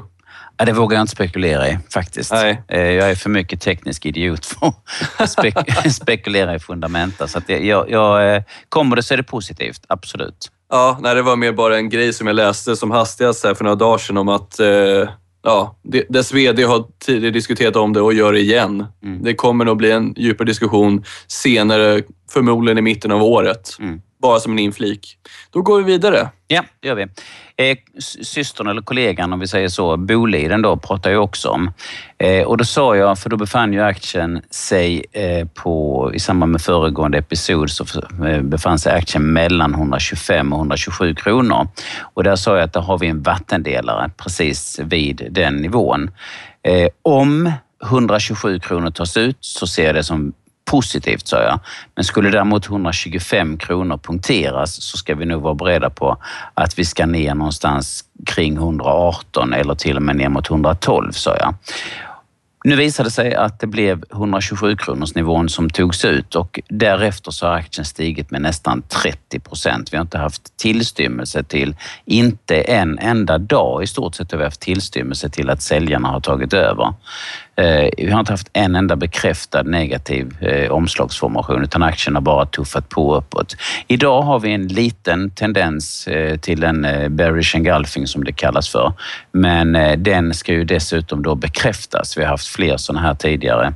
Ja, 0.58 0.66
det 0.66 0.74
vågar 0.74 0.98
jag 0.98 1.04
inte 1.04 1.12
spekulera 1.12 1.70
i 1.70 1.80
faktiskt. 1.90 2.32
Nej. 2.32 2.64
Eh, 2.68 2.82
jag 2.82 3.12
är 3.12 3.16
för 3.16 3.30
mycket 3.30 3.62
teknisk 3.62 4.06
idiot 4.06 4.46
för 4.46 4.74
att 5.18 5.32
spek 5.40 5.56
spekulera 5.92 6.56
i 6.56 6.60
fundamenta. 6.60 7.28
Så 7.28 7.38
att 7.38 7.50
jag, 7.50 7.90
jag, 7.90 8.44
kommer 8.70 8.96
det 8.96 9.04
så 9.04 9.14
är 9.14 9.18
det 9.18 9.24
positivt, 9.24 9.86
absolut. 9.88 10.52
Ja, 10.74 10.98
nej, 11.02 11.16
det 11.16 11.22
var 11.22 11.36
mer 11.36 11.52
bara 11.52 11.78
en 11.78 11.90
grej 11.90 12.14
som 12.14 12.28
jag 12.28 12.36
läste 12.36 12.76
som 12.76 12.92
hastigast 12.92 13.44
här 13.44 13.54
för 13.54 13.64
några 13.64 13.76
dagar 13.76 13.98
sedan 13.98 14.18
om 14.18 14.30
att 14.30 14.60
eh, 14.60 15.10
ja, 15.44 15.76
dess 16.10 16.34
VD 16.34 16.64
har 16.64 16.86
tidigare 17.06 17.32
diskuterat 17.32 17.76
om 17.76 17.94
det 17.94 18.02
och 18.02 18.14
gör 18.14 18.34
det 18.34 18.40
igen. 18.40 18.86
Mm. 19.04 19.24
Det 19.24 19.34
kommer 19.34 19.66
nog 19.66 19.78
bli 19.78 19.92
en 19.92 20.14
djupare 20.18 20.46
diskussion 20.46 21.04
senare, 21.28 22.02
förmodligen 22.32 22.78
i 22.78 22.82
mitten 22.82 23.12
av 23.12 23.24
året. 23.24 23.70
Mm. 23.80 24.02
Bara 24.24 24.40
som 24.40 24.52
en 24.52 24.60
inflik. 24.60 25.18
Då 25.52 25.62
går 25.62 25.78
vi 25.78 25.84
vidare. 25.84 26.30
Ja, 26.48 26.64
det 26.80 26.88
gör 26.88 26.96
vi. 26.96 27.08
Eh, 27.56 27.78
systern 28.00 28.68
eller 28.68 28.82
kollegan, 28.82 29.34
om 29.34 29.40
vi 29.40 29.48
säger 29.48 29.68
så, 29.68 29.98
Boliden 29.98 30.62
då, 30.62 30.78
pratar 30.78 31.12
jag 31.12 31.24
också 31.24 31.50
om. 31.50 31.72
Eh, 32.18 32.44
och 32.44 32.58
då 32.58 32.64
sa 32.64 32.96
jag, 32.96 33.20
för 33.20 33.30
då 33.30 33.38
befann 33.38 33.74
ju 33.74 33.82
aktien 33.82 34.42
sig 34.50 35.06
eh, 35.12 35.48
på, 35.48 36.12
i 36.14 36.20
samband 36.20 36.52
med 36.52 36.62
föregående 36.62 37.18
episod, 37.18 37.70
så 37.70 37.86
eh, 38.28 38.42
befann 38.42 38.80
sig 38.80 38.94
aktien 38.94 39.34
mellan 39.34 39.74
125 39.74 40.54
och 40.54 40.60
127 40.60 41.16
kronor. 41.16 41.68
Och 42.00 42.24
där 42.24 42.36
sa 42.36 42.56
jag 42.56 42.64
att 42.64 42.74
där 42.74 42.82
har 42.82 42.98
vi 42.98 43.08
en 43.08 43.22
vattendelare 43.22 44.12
precis 44.18 44.80
vid 44.84 45.28
den 45.32 45.56
nivån. 45.56 46.12
Eh, 46.64 46.88
om 47.02 47.52
127 47.84 48.60
kronor 48.60 48.90
tas 48.90 49.18
ut 49.18 49.38
så 49.40 49.68
ser 49.68 49.86
jag 49.86 49.96
det 49.96 50.04
som 50.04 50.34
positivt, 50.74 51.28
sa 51.28 51.44
jag. 51.44 51.60
Men 51.96 52.04
skulle 52.04 52.30
däremot 52.30 52.66
125 52.66 53.58
kronor 53.58 53.98
punkteras 53.98 54.82
så 54.82 54.98
ska 54.98 55.16
vi 55.16 55.26
nog 55.26 55.42
vara 55.42 55.54
beredda 55.54 55.90
på 55.90 56.18
att 56.54 56.80
vi 56.80 56.86
ska 56.86 57.06
ner 57.06 57.36
någonstans 57.36 58.04
kring 58.26 58.56
118 58.56 59.54
eller 59.54 59.76
till 59.76 59.96
och 59.96 60.02
med 60.02 60.16
ner 60.16 60.30
mot 60.30 60.50
112, 60.50 61.12
sa 61.12 61.38
jag. 61.38 61.56
Nu 62.66 62.76
visade 62.76 63.08
det 63.08 63.12
sig 63.12 63.36
att 63.36 63.60
det 63.60 63.68
blev 63.68 64.04
127 64.12 64.76
kronors 64.78 65.16
nivån 65.16 65.50
som 65.50 65.70
togs 65.70 66.06
ut 66.06 66.36
och 66.36 66.60
därefter 66.70 67.32
så 67.32 67.48
har 67.48 67.54
aktien 67.54 67.86
stigit 67.86 68.32
med 68.32 68.42
nästan 68.42 68.82
30 68.82 69.40
procent. 69.40 69.94
Vi 69.94 69.98
har 69.98 70.02
inte 70.02 70.18
haft 70.18 70.58
tillstymmelse 70.58 71.44
till, 71.44 71.76
inte 72.06 72.62
en 72.62 73.00
enda 73.00 73.38
dag 73.38 73.84
i 73.84 73.88
stort 73.88 74.16
sett 74.16 74.32
har 74.32 74.40
vi 74.40 74.46
haft 74.46 74.62
tillstymmelse 74.62 75.30
till 75.30 75.50
att 75.50 75.62
säljarna 75.62 76.08
har 76.08 76.20
tagit 76.20 76.54
över. 76.54 76.94
Eh, 77.56 77.90
vi 77.98 78.12
har 78.12 78.20
inte 78.20 78.34
haft 78.34 78.50
en 78.54 78.76
enda 78.76 78.96
bekräftad 78.96 79.64
negativ 79.64 80.44
eh, 80.44 80.72
omslagsformation 80.72 81.64
utan 81.64 81.84
aktien 81.84 82.16
har 82.16 82.22
bara 82.22 82.46
tuffat 82.46 82.90
på 82.90 83.16
uppåt. 83.16 83.56
Idag 83.88 84.22
har 84.22 84.40
vi 84.40 84.54
en 84.54 84.68
liten 84.68 85.30
tendens 85.30 86.08
eh, 86.08 86.38
till 86.38 86.64
en 86.64 86.82
bearish 87.10 87.56
engulfing 87.56 88.08
som 88.08 88.24
det 88.24 88.32
kallas 88.32 88.70
för. 88.70 88.94
Men 89.32 89.74
den 90.04 90.34
ska 90.34 90.54
ju 90.54 90.64
dessutom 90.64 91.24
då 91.24 91.36
bekräftas. 91.36 92.18
Vi 92.18 92.22
har 92.22 92.30
haft 92.30 92.48
fler 92.48 92.78
sådana 92.78 93.08
här 93.08 93.14
tidigare 93.14 93.74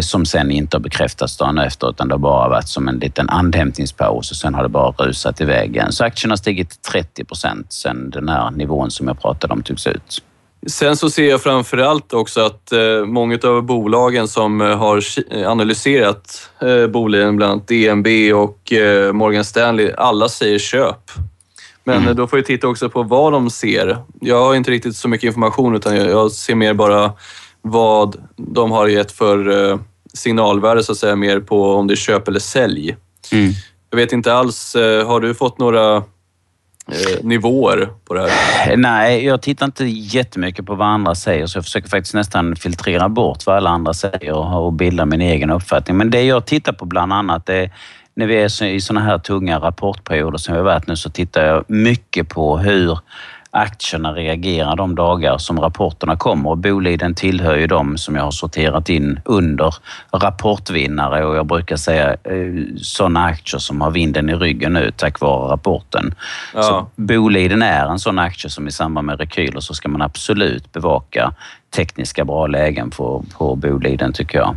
som 0.00 0.26
sen 0.26 0.50
inte 0.50 0.76
har 0.76 0.82
bekräftats 0.82 1.36
dagen 1.36 1.58
efter 1.58 1.90
utan 1.90 2.08
det 2.08 2.14
har 2.14 2.18
bara 2.18 2.48
varit 2.48 2.68
som 2.68 2.88
en 2.88 2.98
liten 2.98 3.28
andhämtningspaus 3.28 4.30
och 4.30 4.36
sen 4.36 4.54
har 4.54 4.62
det 4.62 4.68
bara 4.68 4.90
rusat 4.90 5.40
iväg 5.40 5.76
igen. 5.76 5.92
Så 5.92 6.04
aktien 6.04 6.30
har 6.30 6.36
stigit 6.36 6.82
30 6.82 7.24
procent 7.24 7.72
sen 7.72 8.10
den 8.10 8.28
här 8.28 8.50
nivån 8.50 8.90
som 8.90 9.08
jag 9.08 9.20
pratade 9.22 9.52
om 9.52 9.62
togs 9.62 9.86
ut. 9.86 10.22
Sen 10.66 10.96
så 10.96 11.10
ser 11.10 11.30
jag 11.30 11.42
framför 11.42 11.78
allt 11.78 12.12
också 12.12 12.40
att 12.40 12.72
eh, 12.72 13.04
många 13.06 13.38
av 13.44 13.62
bolagen 13.62 14.28
som 14.28 14.60
eh, 14.60 14.76
har 14.78 15.00
ki- 15.00 15.46
analyserat 15.46 16.50
eh, 16.62 16.86
bolagen, 16.86 17.36
bland 17.36 17.52
annat 17.52 17.68
DNB 17.68 18.32
och 18.34 18.72
eh, 18.72 19.12
Morgan 19.12 19.44
Stanley, 19.44 19.92
alla 19.98 20.28
säger 20.28 20.58
köp. 20.58 21.10
Men 21.84 21.96
Mm. 21.96 22.08
eh, 22.08 22.14
då 22.14 22.26
får 22.26 22.38
jag 22.38 22.46
titta 22.46 22.68
också 22.68 22.88
på 22.88 23.02
vad 23.02 23.32
de 23.32 23.50
ser. 23.50 23.98
Jag 24.20 24.44
har 24.44 24.54
inte 24.54 24.70
riktigt 24.70 24.96
så 24.96 25.08
mycket 25.08 25.26
information 25.26 25.74
utan 25.76 25.96
jag, 25.96 26.32
ser 26.32 26.54
mer 26.54 26.74
bara 26.74 27.12
vad 27.62 28.16
de 28.36 28.70
har 28.70 28.86
gett 28.88 29.12
för 29.12 29.70
eh, 29.70 29.78
signalvärde 30.14 30.82
så 30.82 30.92
att 30.92 30.98
säga, 30.98 31.16
mer 31.16 31.40
på 31.40 31.72
om 31.74 31.86
det 31.86 31.94
är 31.94 31.96
köp 31.96 32.28
eller 32.28 32.40
sälj. 32.40 32.96
Mm. 33.32 33.52
Jag 33.90 33.96
vet 33.96 34.12
inte 34.12 34.34
alls, 34.34 34.74
eh, 34.76 35.06
har 35.06 35.20
du 35.20 35.34
fått 35.34 35.58
några 35.58 36.02
eh, 36.88 37.24
nivåer 37.24 37.88
på 38.04 38.14
det 38.14 38.30
här? 38.30 38.76
Nej, 38.76 39.24
jag 39.24 39.42
tittar 39.42 39.66
inte 39.66 39.84
jättemycket 39.84 40.66
på 40.66 40.74
vad 40.74 40.88
andra 40.88 41.14
säger 41.14 41.46
så 41.46 41.58
jag 41.58 41.64
försöker 41.64 41.88
faktiskt 41.88 42.14
nästan 42.14 42.56
filtrera 42.56 43.08
bort 43.08 43.46
vad 43.46 43.56
alla 43.56 43.70
andra 43.70 43.94
säger 43.94 44.54
och 44.56 44.72
bilda 44.72 45.06
min 45.06 45.20
egen 45.20 45.50
uppfattning. 45.50 45.96
Men 45.96 46.10
det 46.10 46.22
jag 46.22 46.46
tittar 46.46 46.72
på 46.72 46.84
bland 46.84 47.12
annat 47.12 47.48
är 47.48 47.70
när 48.16 48.26
vi 48.26 48.36
är 48.36 48.64
i 48.64 48.80
sådana 48.80 49.06
här 49.06 49.18
tunga 49.18 49.58
rapportperioder 49.58 50.38
som 50.38 50.54
vi 50.54 50.58
har 50.58 50.64
varit 50.64 50.86
nu 50.86 50.96
så 50.96 51.10
tittar 51.10 51.46
jag 51.46 51.64
mycket 51.68 52.28
på 52.28 52.58
hur 52.58 52.98
aktierna 53.54 54.12
reagerar 54.12 54.76
de 54.76 54.94
dagar 54.94 55.38
som 55.38 55.60
rapporterna 55.60 56.16
kommer 56.16 56.50
och 56.50 56.58
Boliden 56.58 57.14
tillhör 57.14 57.56
ju 57.56 57.66
de 57.66 57.98
som 57.98 58.16
jag 58.16 58.22
har 58.22 58.30
sorterat 58.30 58.88
in 58.88 59.20
under 59.24 59.74
rapportvinnare 60.12 61.24
och 61.24 61.36
jag 61.36 61.46
brukar 61.46 61.76
säga 61.76 62.10
eh, 62.10 62.76
sådana 62.76 63.24
aktier 63.24 63.58
som 63.58 63.80
har 63.80 63.90
vinden 63.90 64.30
i 64.30 64.34
ryggen 64.34 64.72
nu 64.72 64.90
tack 64.96 65.20
vare 65.20 65.52
rapporten. 65.52 66.14
Ja. 66.54 66.62
Så 66.62 66.86
Boliden 66.96 67.62
är 67.62 67.86
en 67.86 67.98
sån 67.98 68.18
aktie 68.18 68.50
som 68.50 68.68
i 68.68 68.72
samband 68.72 69.06
med 69.06 69.20
rekyler 69.20 69.60
så 69.60 69.74
ska 69.74 69.88
man 69.88 70.02
absolut 70.02 70.72
bevaka 70.72 71.34
tekniska 71.76 72.24
bra 72.24 72.46
lägen 72.46 72.90
på, 72.90 73.24
på 73.38 73.56
Boliden 73.56 74.12
tycker 74.12 74.38
jag. 74.38 74.56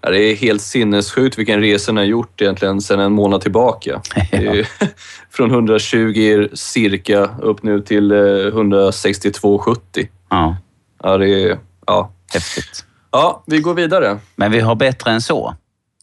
Ja, 0.00 0.10
det 0.10 0.18
är 0.18 0.36
helt 0.36 0.62
sinnessjukt 0.62 1.38
vilken 1.38 1.60
resa 1.60 1.92
ni 1.92 2.00
har 2.00 2.06
gjort 2.06 2.40
egentligen 2.40 2.80
sedan 2.80 3.00
en 3.00 3.12
månad 3.12 3.40
tillbaka. 3.40 4.02
Ju 4.32 4.64
från 5.30 5.50
120 5.50 6.48
cirka 6.52 7.30
upp 7.42 7.62
nu 7.62 7.80
till 7.80 8.10
eh, 8.10 8.16
162,70. 8.16 10.08
Ja, 10.30 10.56
Ja, 11.02 11.18
det 11.18 11.42
är... 11.42 11.58
Ja. 11.86 12.10
häftigt. 12.32 12.84
ja, 13.10 13.42
vi 13.46 13.60
går 13.60 13.74
vidare. 13.74 14.18
Men 14.36 14.52
vi 14.52 14.60
har 14.60 14.74
bättre 14.74 15.10
än 15.10 15.20
så. 15.20 15.54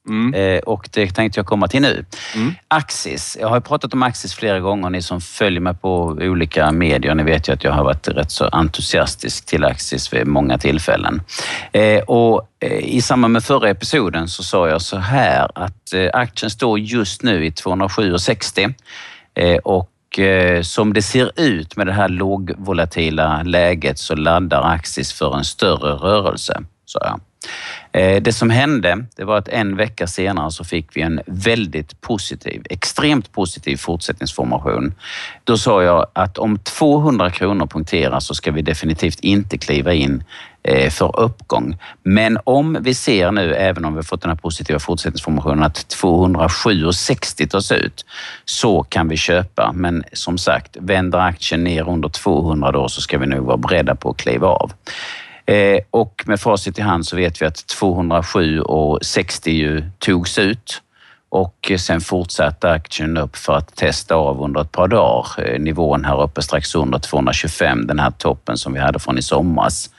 Mm. 0.07 0.33
Eh, 0.33 0.59
och 0.59 0.89
det 0.91 1.07
tänkte 1.07 1.39
jag 1.39 1.45
komma 1.45 1.67
till 1.67 1.81
nu. 1.81 2.05
Mm. 2.35 2.53
Axis. 2.67 3.37
Jag 3.41 3.47
har 3.47 3.59
pratat 3.59 3.93
om 3.93 4.03
Axis 4.03 4.33
flera 4.33 4.59
gånger. 4.59 4.89
Ni 4.89 5.01
som 5.01 5.21
följer 5.21 5.59
mig 5.59 5.73
på 5.73 6.17
olika 6.21 6.71
medier, 6.71 7.15
ni 7.15 7.23
vet 7.23 7.49
ju 7.49 7.53
att 7.53 7.63
jag 7.63 7.71
har 7.71 7.83
varit 7.83 8.07
rätt 8.07 8.31
så 8.31 8.45
entusiastisk 8.51 9.45
till 9.45 9.63
Axis 9.63 10.13
vid 10.13 10.27
många 10.27 10.57
tillfällen. 10.57 11.21
Eh, 11.71 11.99
och 11.99 12.47
eh, 12.59 12.79
I 12.79 13.01
samband 13.01 13.33
med 13.33 13.43
förra 13.43 13.69
episoden 13.69 14.27
så 14.27 14.43
sa 14.43 14.69
jag 14.69 14.81
så 14.81 14.97
här 14.97 15.51
att 15.55 15.93
aktien 16.13 16.49
står 16.49 16.79
just 16.79 17.23
nu 17.23 17.45
i 17.45 17.49
207,60 17.49 18.73
eh, 19.35 19.57
och 19.57 19.91
som 20.61 20.93
det 20.93 21.01
ser 21.01 21.31
ut 21.39 21.77
med 21.77 21.87
det 21.87 21.93
här 21.93 22.09
lågvolatila 22.09 23.43
läget 23.43 23.99
så 23.99 24.15
laddar 24.15 24.61
Axis 24.61 25.13
för 25.13 25.37
en 25.37 25.43
större 25.43 25.91
rörelse, 25.91 26.61
sa 26.85 26.99
jag. 27.03 27.19
Eh, 27.95 28.21
det 28.21 28.33
som 28.33 28.49
hände, 28.49 29.05
det 29.15 29.23
var 29.23 29.37
att 29.37 29.47
en 29.47 29.75
vecka 29.75 30.07
senare 30.07 30.51
så 30.51 30.63
fick 30.63 30.97
vi 30.97 31.01
en 31.01 31.21
väldigt 31.25 32.01
positiv, 32.01 32.61
extremt 32.69 33.31
positiv 33.31 33.77
fortsättningsformation. 33.77 34.93
Då 35.43 35.57
sa 35.57 35.83
jag 35.83 36.05
att 36.13 36.37
om 36.37 36.59
200 36.59 37.31
kronor 37.31 37.67
punkteras 37.67 38.27
så 38.27 38.35
ska 38.35 38.51
vi 38.51 38.61
definitivt 38.61 39.19
inte 39.19 39.57
kliva 39.57 39.93
in 39.93 40.23
eh, 40.63 40.89
för 40.89 41.19
uppgång. 41.19 41.77
Men 42.03 42.37
om 42.43 42.77
vi 42.81 42.93
ser 42.93 43.31
nu, 43.31 43.53
även 43.53 43.85
om 43.85 43.93
vi 43.93 43.97
har 43.97 44.03
fått 44.03 44.21
den 44.21 44.31
här 44.31 44.37
positiva 44.37 44.79
fortsättningsformationen, 44.79 45.63
att 45.63 45.95
207,60 46.01 47.47
tas 47.47 47.71
ut, 47.71 48.05
så 48.45 48.83
kan 48.83 49.07
vi 49.07 49.17
köpa. 49.17 49.71
Men 49.73 50.03
som 50.13 50.37
sagt, 50.37 50.77
vänder 50.79 51.19
aktien 51.19 51.63
ner 51.63 51.89
under 51.89 52.09
200 52.09 52.71
då 52.71 52.89
så 52.89 53.01
ska 53.01 53.17
vi 53.17 53.25
nog 53.25 53.45
vara 53.45 53.57
beredda 53.57 53.95
på 53.95 54.09
att 54.09 54.17
kliva 54.17 54.47
av. 54.47 54.71
Eh, 55.45 55.79
och 55.91 56.23
med 56.25 56.39
facit 56.39 56.79
i 56.79 56.81
hand 56.81 57.05
så 57.05 57.15
vet 57.15 57.41
vi 57.41 57.45
att 57.45 57.67
207 57.67 58.61
och 58.61 59.05
60 59.05 59.51
ju 59.51 59.83
togs 59.99 60.37
ut 60.37 60.81
och 61.29 61.71
sen 61.77 62.01
fortsatte 62.01 62.71
aktien 62.71 63.17
upp 63.17 63.35
för 63.35 63.53
att 63.53 63.75
testa 63.75 64.15
av 64.15 64.41
under 64.43 64.61
ett 64.61 64.71
par 64.71 64.87
dagar 64.87 65.25
eh, 65.37 65.59
nivån 65.59 66.05
här 66.05 66.21
uppe 66.21 66.41
strax 66.41 66.75
under 66.75 66.99
225, 66.99 67.87
den 67.87 67.99
här 67.99 68.11
toppen 68.11 68.57
som 68.57 68.73
vi 68.73 68.79
hade 68.79 68.99
från 68.99 69.17
i 69.17 69.21
somras. 69.21 69.89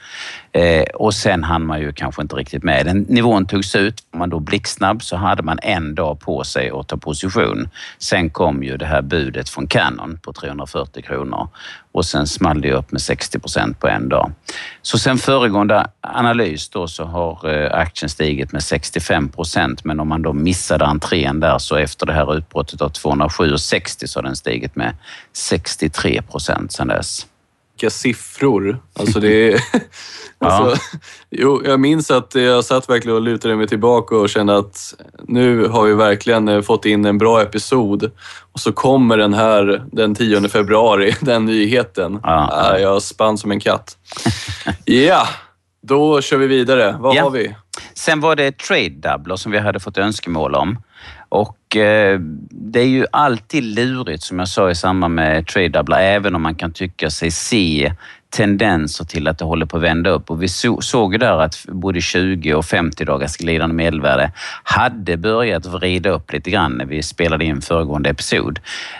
Eh, 0.51 0.83
och 0.93 1.13
sen 1.13 1.43
hann 1.43 1.65
man 1.65 1.79
ju 1.79 1.93
kanske 1.93 2.21
inte 2.21 2.35
riktigt 2.35 2.63
med. 2.63 2.85
Den 2.85 2.97
nivån 2.97 3.45
togs 3.45 3.75
ut, 3.75 4.03
var 4.11 4.19
man 4.19 4.29
då 4.29 4.39
blixtsnabb 4.39 5.03
så 5.03 5.15
hade 5.15 5.43
man 5.43 5.59
en 5.61 5.95
dag 5.95 6.19
på 6.19 6.43
sig 6.43 6.69
att 6.69 6.87
ta 6.87 6.97
position. 6.97 7.69
Sen 7.99 8.29
kom 8.29 8.63
ju 8.63 8.77
det 8.77 8.85
här 8.85 9.01
budet 9.01 9.49
från 9.49 9.67
Canon 9.67 10.19
på 10.23 10.33
340 10.33 11.03
kronor 11.03 11.49
och 11.91 12.05
sen 12.05 12.27
small 12.27 12.61
det 12.61 12.73
upp 12.73 12.91
med 12.91 13.01
60 13.01 13.39
procent 13.39 13.79
på 13.79 13.87
en 13.87 14.09
dag. 14.09 14.31
Så 14.81 14.97
sen 14.97 15.17
föregående 15.17 15.87
analys 16.01 16.69
då 16.69 16.87
så 16.87 17.03
har 17.03 17.49
eh, 17.49 17.79
aktien 17.79 18.09
stigit 18.09 18.51
med 18.51 18.63
65 18.63 19.29
procent 19.29 19.83
men 19.83 19.99
om 19.99 20.07
man 20.07 20.21
då 20.21 20.33
missade 20.33 20.85
entrén 20.85 21.39
där 21.39 21.57
så 21.57 21.75
efter 21.75 22.05
det 22.05 22.13
här 22.13 22.37
utbrottet 22.37 22.81
av 22.81 22.91
207,60 22.91 24.05
så 24.05 24.19
har 24.19 24.23
den 24.23 24.35
stigit 24.35 24.75
med 24.75 24.95
63 25.33 26.21
procent 26.21 26.71
sedan 26.71 26.87
dess. 26.87 27.25
Vilka 27.77 27.89
siffror. 27.89 28.79
Alltså 28.99 29.19
det 29.19 29.53
är... 29.53 29.61
alltså, 30.39 30.81
jo, 31.29 31.61
jag 31.65 31.79
minns 31.79 32.11
att 32.11 32.35
jag 32.35 32.65
satt 32.65 32.89
verkligen 32.89 33.15
och 33.15 33.21
lutade 33.21 33.55
mig 33.55 33.67
tillbaka 33.67 34.15
och 34.15 34.29
kände 34.29 34.57
att 34.57 34.93
nu 35.27 35.67
har 35.67 35.83
vi 35.85 35.93
verkligen 35.93 36.47
eh, 36.47 36.61
fått 36.61 36.85
in 36.85 37.05
en 37.05 37.17
bra 37.17 37.41
episod. 37.41 38.11
Och 38.51 38.59
så 38.59 38.71
kommer 38.71 39.17
den 39.17 39.33
här 39.33 39.83
den 39.91 40.15
10 40.15 40.49
februari, 40.49 41.15
den 41.21 41.45
nyheten. 41.45 42.19
Ja. 42.23 42.49
Ja, 42.51 42.79
jag 42.79 43.01
spann 43.01 43.37
som 43.37 43.51
en 43.51 43.59
katt. 43.59 43.97
Ja, 44.85 45.27
då 45.81 46.21
kör 46.21 46.37
vi 46.37 46.47
vidare. 46.47 46.97
Vad 46.99 47.15
Ja. 47.15 47.23
har 47.23 47.29
vi? 47.29 47.55
Sen 47.93 48.19
var 48.21 48.35
det 48.35 48.57
trade 48.57 48.89
doubler 48.89 49.35
som 49.35 49.51
vi 49.51 49.59
hade 49.59 49.79
fått 49.79 49.97
önskemål 49.97 50.55
om. 50.55 50.77
Och 51.29 51.75
eh, 51.75 52.19
det 52.49 52.79
är 52.79 52.87
ju 52.87 53.05
alltid 53.11 53.63
lurigt 53.63 54.23
som 54.23 54.39
jag 54.39 54.47
sa 54.47 54.69
i 54.69 54.75
samband 54.75 55.15
med 55.15 55.47
trade 55.47 55.69
doubler, 55.69 55.99
även 55.99 56.35
om 56.35 56.41
man 56.41 56.55
kan 56.55 56.71
tycka 56.71 57.09
sig 57.09 57.31
se 57.31 57.93
tendenser 58.29 59.05
till 59.05 59.27
att 59.27 59.37
det 59.37 59.45
håller 59.45 59.65
på 59.65 59.77
att 59.77 59.83
vända 59.83 60.09
upp. 60.09 60.31
Och 60.31 60.43
vi 60.43 60.47
så, 60.47 60.81
såg 60.81 61.13
ju 61.13 61.17
där 61.17 61.41
att 61.41 61.65
både 61.67 62.01
20 62.01 62.53
och 62.53 62.65
50 62.65 63.05
dagars 63.05 63.37
glidande 63.37 63.75
medelvärde 63.75 64.31
hade 64.63 65.17
börjat 65.17 65.65
vrida 65.65 66.09
upp 66.09 66.33
lite 66.33 66.51
grann 66.51 66.71
när 66.71 66.85
vi 66.85 67.03
spelade 67.03 67.45
in 67.45 67.61
föregående 67.61 68.09
episod. 68.09 68.59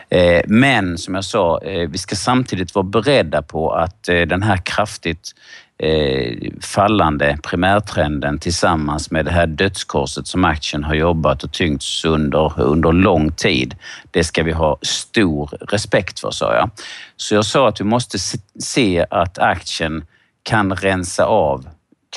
Eh, 0.09 0.41
men 0.47 0.97
som 0.97 1.15
jag 1.15 1.23
sa, 1.23 1.61
eh, 1.61 1.89
vi 1.89 1.97
ska 1.97 2.15
samtidigt 2.15 2.75
vara 2.75 2.83
beredda 2.83 3.41
på 3.41 3.71
att 3.71 4.09
eh, 4.09 4.21
den 4.21 4.43
här 4.43 4.57
kraftigt 4.57 5.35
Eh, 5.79 6.51
fallande 6.61 7.37
primärtrenden 7.43 8.39
tillsammans 8.39 9.11
med 9.11 9.25
det 9.25 9.31
här 9.31 9.47
dödskorset 9.47 10.27
som 10.27 10.45
aktien 10.45 10.83
har 10.83 10.95
jobbat 10.95 11.43
och 11.43 11.51
tyngts 11.51 12.05
under, 12.05 12.61
under 12.61 12.91
lång 12.91 13.31
tid. 13.31 13.75
Det 14.11 14.23
ska 14.23 14.43
vi 14.43 14.51
ha 14.51 14.77
stor 14.81 15.49
respekt 15.61 16.19
för, 16.19 16.31
sa 16.31 16.55
jag. 16.55 16.69
Så 17.15 17.35
jag 17.35 17.45
sa 17.45 17.67
att 17.67 17.81
vi 17.81 17.85
måste 17.85 18.17
se, 18.59 19.05
att 19.09 19.39
aktien 19.39 20.05
kan 20.43 20.75
rensa 20.75 21.25
av 21.25 21.67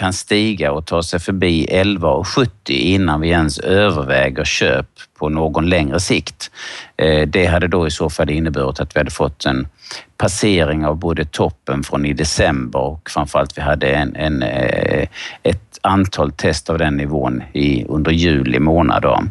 kan 0.00 0.12
stiga 0.12 0.72
och 0.72 0.86
ta 0.86 1.02
sig 1.02 1.20
förbi 1.20 1.66
11,70 1.70 2.70
innan 2.70 3.20
vi 3.20 3.28
ens 3.28 3.58
överväger 3.58 4.44
köp 4.44 4.86
på 5.18 5.28
någon 5.28 5.68
längre 5.68 6.00
sikt. 6.00 6.50
Eh, 6.96 7.28
det 7.28 7.46
hade 7.46 7.68
då 7.68 7.86
i 7.86 7.90
så 7.90 8.10
fall 8.10 8.30
inneburit 8.30 8.80
att 8.80 8.96
vi 8.96 9.00
hade 9.00 9.10
fått 9.10 9.44
en 9.44 9.68
passering 10.16 10.86
av 10.86 10.96
både 10.96 11.24
toppen 11.24 11.82
från 11.82 12.06
i 12.06 12.12
december 12.12 12.78
och 12.78 13.10
framförallt 13.10 13.58
vi 13.58 13.62
hade 13.62 13.86
en, 13.90 14.16
en, 14.16 14.42
eh, 14.42 15.08
ett 15.42 15.78
antal 15.82 16.32
test 16.32 16.70
av 16.70 16.78
den 16.78 16.96
nivån 16.96 17.42
i, 17.52 17.84
under 17.84 18.12
juli 18.12 18.58
månad. 18.58 19.02
Då. 19.02 19.22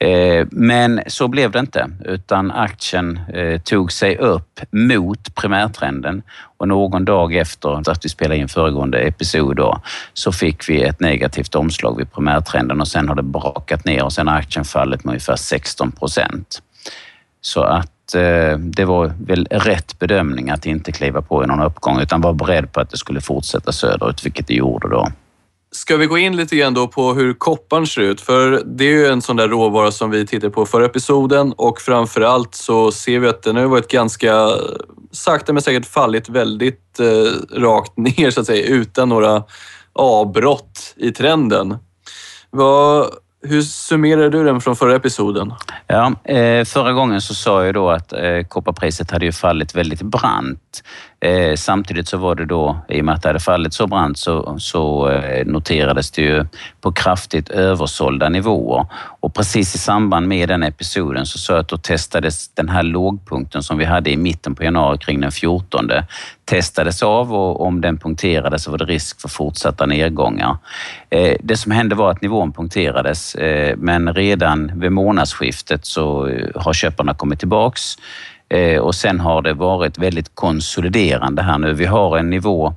Eh, 0.00 0.46
men 0.50 1.02
så 1.06 1.28
blev 1.28 1.50
det 1.50 1.58
inte, 1.58 1.90
utan 2.04 2.50
aktien 2.50 3.20
eh, 3.34 3.60
tog 3.60 3.92
sig 3.92 4.16
upp 4.16 4.60
mot 4.70 5.34
primärtrenden 5.34 6.22
och 6.58 6.68
någon 6.68 7.04
dag 7.04 7.34
efter 7.34 7.90
att 7.90 8.04
vi 8.04 8.08
spelade 8.08 8.40
in 8.40 8.48
föregående 8.48 8.98
episod 8.98 9.56
då, 9.56 9.80
så 10.12 10.32
fick 10.32 10.68
vi 10.68 10.82
ett 10.82 11.00
negativt 11.00 11.54
omslag 11.54 11.96
vid 11.96 12.12
primärtrenden 12.12 12.80
och 12.80 12.88
sen 12.88 13.08
har 13.08 13.14
det 13.14 13.22
brakat 13.22 13.84
ner 13.84 14.04
och 14.04 14.12
sen 14.12 14.28
har 14.28 14.36
aktien 14.36 14.64
fallit 14.64 15.04
med 15.04 15.12
ungefär 15.12 15.36
16 15.36 15.92
procent. 15.92 16.62
Så 17.40 17.62
att 17.62 18.14
eh, 18.14 18.58
det 18.58 18.84
var 18.84 19.12
väl 19.26 19.46
rätt 19.50 19.98
bedömning 19.98 20.50
att 20.50 20.66
inte 20.66 20.92
kliva 20.92 21.22
på 21.22 21.44
i 21.44 21.46
någon 21.46 21.62
uppgång 21.62 22.00
utan 22.00 22.20
vara 22.20 22.32
beredd 22.32 22.72
på 22.72 22.80
att 22.80 22.90
det 22.90 22.96
skulle 22.96 23.20
fortsätta 23.20 23.72
söderut, 23.72 24.26
vilket 24.26 24.46
det 24.46 24.54
gjorde 24.54 24.88
då. 24.88 25.08
Ska 25.70 25.96
vi 25.96 26.06
gå 26.06 26.18
in 26.18 26.36
lite 26.36 26.56
grann 26.56 26.74
då 26.74 26.88
på 26.88 27.14
hur 27.14 27.34
kopparn 27.34 27.86
ser 27.86 28.00
ut? 28.00 28.20
För 28.20 28.62
det 28.64 28.84
är 28.84 28.92
ju 28.92 29.06
en 29.06 29.22
sån 29.22 29.36
där 29.36 29.48
råvara 29.48 29.90
som 29.90 30.10
vi 30.10 30.26
tittade 30.26 30.50
på 30.50 30.66
förra 30.66 30.86
episoden 30.86 31.52
och 31.56 31.80
framförallt 31.80 32.54
så 32.54 32.92
ser 32.92 33.18
vi 33.18 33.28
att 33.28 33.42
den 33.42 33.56
har 33.56 33.64
varit 33.64 33.90
ganska 33.90 34.48
sakta 35.12 35.52
men 35.52 35.62
säkert 35.62 35.86
fallit 35.86 36.28
väldigt 36.28 37.00
eh, 37.00 37.58
rakt 37.60 37.96
ner 37.96 38.30
så 38.30 38.40
att 38.40 38.46
säga 38.46 38.66
utan 38.66 39.08
några 39.08 39.42
avbrott 39.92 40.94
i 40.96 41.10
trenden. 41.10 41.76
Vad, 42.50 43.06
hur 43.42 43.62
summerar 43.62 44.30
du 44.30 44.44
den 44.44 44.60
från 44.60 44.76
förra 44.76 44.96
episoden? 44.96 45.52
Ja, 45.86 46.12
eh, 46.24 46.64
förra 46.64 46.92
gången 46.92 47.20
så 47.20 47.34
sa 47.34 47.64
jag 47.64 47.74
då 47.74 47.90
att 47.90 48.12
eh, 48.12 48.42
kopparpriset 48.48 49.10
hade 49.10 49.24
ju 49.26 49.32
fallit 49.32 49.74
väldigt 49.74 50.02
brant. 50.02 50.82
Eh, 51.20 51.54
samtidigt 51.56 52.08
så 52.08 52.16
var 52.16 52.34
det 52.34 52.44
då, 52.44 52.78
i 52.88 53.00
och 53.00 53.04
med 53.04 53.14
att 53.14 53.22
det 53.22 53.28
hade 53.28 53.40
fallit 53.40 53.74
så 53.74 53.86
brant, 53.86 54.18
så, 54.18 54.56
så 54.58 55.10
eh, 55.10 55.46
noterades 55.46 56.10
det 56.10 56.22
ju 56.22 56.46
på 56.80 56.92
kraftigt 56.92 57.48
översålda 57.48 58.28
nivåer. 58.28 58.86
Och 59.20 59.34
precis 59.34 59.74
i 59.74 59.78
samband 59.78 60.28
med 60.28 60.48
den 60.48 60.62
episoden 60.62 61.26
så 61.26 61.38
sa 61.38 61.52
jag 61.52 61.60
att 61.60 61.68
då 61.68 61.76
testades 61.76 62.48
den 62.48 62.68
här 62.68 62.82
lågpunkten 62.82 63.62
som 63.62 63.78
vi 63.78 63.84
hade 63.84 64.10
i 64.10 64.16
mitten 64.16 64.54
på 64.54 64.64
januari 64.64 64.98
kring 64.98 65.20
den 65.20 65.32
14 65.32 65.90
testades 66.44 67.02
av 67.02 67.34
och 67.34 67.60
om 67.60 67.80
den 67.80 67.98
punkterades 67.98 68.62
så 68.62 68.70
var 68.70 68.78
det 68.78 68.84
risk 68.84 69.20
för 69.20 69.28
fortsatta 69.28 69.86
nedgångar. 69.86 70.56
Eh, 71.10 71.36
det 71.40 71.56
som 71.56 71.72
hände 71.72 71.94
var 71.94 72.10
att 72.10 72.22
nivån 72.22 72.52
punkterades 72.52 73.34
eh, 73.34 73.76
men 73.76 74.14
redan 74.14 74.80
vid 74.80 74.92
månadsskiftet 74.92 75.86
så 75.86 76.26
eh, 76.26 76.46
har 76.54 76.72
köparna 76.72 77.14
kommit 77.14 77.38
tillbaks 77.38 77.96
Eh, 78.48 78.80
och 78.80 78.94
sen 78.94 79.20
har 79.20 79.42
det 79.42 79.52
varit 79.52 79.98
väldigt 79.98 80.34
konsoliderande 80.34 81.42
här 81.42 81.58
nu. 81.58 81.72
Vi 81.72 81.86
har 81.86 82.18
en 82.18 82.30
nivå 82.30 82.74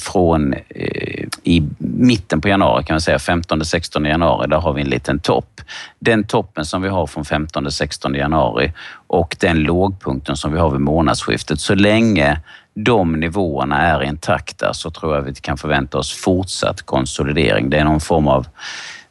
från 0.00 0.54
eh, 0.68 1.26
i 1.42 1.68
mitten 1.78 2.40
på 2.40 2.48
januari 2.48 2.84
kan 2.84 2.94
man 2.94 3.00
säga, 3.00 3.18
15-16 3.18 4.08
januari, 4.08 4.48
där 4.48 4.56
har 4.56 4.72
vi 4.72 4.80
en 4.80 4.88
liten 4.88 5.18
topp. 5.18 5.60
Den 5.98 6.24
toppen 6.24 6.64
som 6.64 6.82
vi 6.82 6.88
har 6.88 7.06
från 7.06 7.24
15-16 7.24 8.16
januari 8.16 8.72
och 9.06 9.36
den 9.40 9.62
lågpunkten 9.62 10.36
som 10.36 10.52
vi 10.52 10.58
har 10.58 10.70
vid 10.70 10.80
månadsskiftet, 10.80 11.60
så 11.60 11.74
länge 11.74 12.40
de 12.74 13.12
nivåerna 13.12 13.82
är 13.82 14.02
intakta 14.02 14.74
så 14.74 14.90
tror 14.90 15.14
jag 15.14 15.22
vi 15.22 15.34
kan 15.34 15.58
förvänta 15.58 15.98
oss 15.98 16.12
fortsatt 16.12 16.82
konsolidering. 16.82 17.70
Det 17.70 17.78
är 17.78 17.84
någon 17.84 18.00
form 18.00 18.28
av 18.28 18.46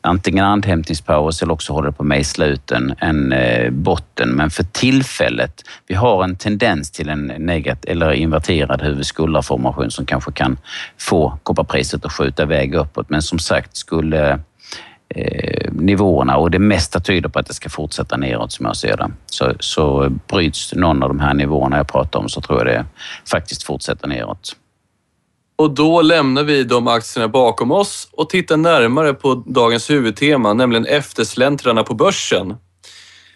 antingen 0.06 0.46
andhämtningspaus 0.46 1.42
eller 1.42 1.54
också 1.54 1.74
håller 1.74 1.90
det 1.90 1.96
på 1.96 2.04
att 2.04 2.08
mejsla 2.08 2.46
ut 2.46 2.72
en, 2.72 2.96
en 3.00 3.32
eh, 3.32 3.72
botten. 3.72 4.30
Men 4.30 4.50
för 4.50 4.64
tillfället, 4.64 5.62
vi 5.88 5.96
har 5.96 6.24
en 6.24 6.36
tendens 6.36 6.92
till 6.92 7.10
en 7.10 7.34
negat 7.38 7.86
eller 7.86 8.12
inverterad 8.12 8.82
huvudskulderformation 8.82 9.92
som 9.92 10.06
kanske 10.06 10.32
kan 10.32 10.58
få 10.98 11.38
kopparpriset 11.44 12.06
att 12.06 12.14
skjuta 12.14 12.44
iväg 12.44 12.76
uppåt. 12.76 13.10
Men 13.10 13.22
som 13.22 13.40
sagt, 13.40 13.78
skulle 13.78 14.40
eh, 15.10 15.72
nivåerna 15.72 16.38
och 16.38 16.52
det 16.52 16.60
mesta 16.60 17.00
tyder 17.00 17.30
på 17.30 17.40
att 17.40 17.48
det 17.48 17.54
ska 17.54 17.70
fortsätta 17.70 18.18
neråt 18.18 18.52
som 18.52 18.66
jag 18.66 18.76
ser 18.76 18.98
det. 18.98 19.12
Så, 19.26 19.54
så 19.60 20.10
bryts 20.28 20.74
någon 20.76 21.04
av 21.04 21.10
de 21.10 21.20
här 21.20 21.34
nivåerna 21.34 21.78
jag 21.78 21.88
pratar 21.88 22.20
om 22.20 22.30
så 22.30 22.42
tror 22.42 22.60
jag 22.60 22.68
det 22.68 22.86
faktiskt 23.32 23.64
fortsätter 23.64 24.08
neråt. 24.08 24.56
Och 25.58 25.72
då 25.72 26.02
lämnar 26.02 26.44
vi 26.44 26.64
de 26.64 26.88
aktierna 26.88 27.28
bakom 27.28 27.72
oss 27.72 28.10
och 28.12 28.30
tittar 28.30 28.58
närmare 28.58 29.14
på 29.14 29.34
dagens 29.36 29.90
huvudtema, 29.90 30.54
nämligen 30.54 30.86
eftersläntrarna 30.86 31.84
på 31.84 31.94
börsen. 31.94 32.56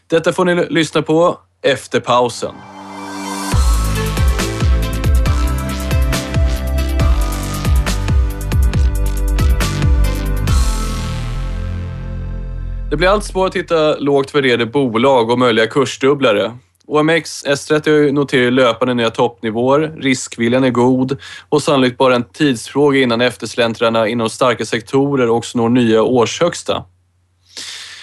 Detta 0.08 0.34
får 0.34 0.46
ni 0.46 0.68
lyssna 0.70 1.02
på 1.02 1.40
efter 1.62 2.00
pausen. 2.00 2.56
Det 12.90 12.98
blir 12.98 13.08
allt 13.08 13.24
svårare 13.24 13.48
att 13.48 13.56
hitta 13.56 13.98
lågt 13.98 14.36
värderade 14.36 14.66
bolag 14.66 15.30
och 15.30 15.40
möjliga 15.40 15.68
kursdubblare. 15.68 16.52
OMX 16.90 17.46
S30 17.46 18.12
noterar 18.12 18.52
löpande 18.52 18.94
nya 18.94 19.10
toppnivåer, 19.10 19.94
riskviljan 19.98 20.64
är 20.64 20.70
god 20.70 21.18
och 21.50 21.64
sannolikt 21.64 21.98
bara 21.98 22.16
en 22.16 22.24
tidsfråga 22.24 23.00
innan 23.00 23.22
eftersläntrarna 23.22 24.08
inom 24.08 24.30
starka 24.30 24.66
sektorer 24.66 25.30
också 25.30 25.58
når 25.58 25.70
nya 25.70 26.04
årshögsta. 26.04 26.86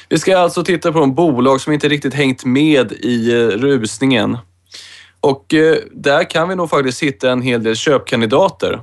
Vi 0.08 0.18
ska 0.18 0.38
alltså 0.38 0.64
titta 0.64 0.92
på 0.92 0.98
de 0.98 1.14
bolag 1.14 1.60
som 1.60 1.72
inte 1.72 1.88
riktigt 1.88 2.14
hängt 2.14 2.44
med 2.44 2.92
i 2.92 3.32
eh, 3.32 3.48
rusningen. 3.48 4.38
Och 5.20 5.54
eh, 5.54 5.76
där 5.92 6.30
kan 6.30 6.48
vi 6.48 6.56
nog 6.56 6.70
faktiskt 6.70 7.02
hitta 7.02 7.30
en 7.30 7.42
hel 7.42 7.62
del 7.62 7.76
köpkandidater. 7.76 8.80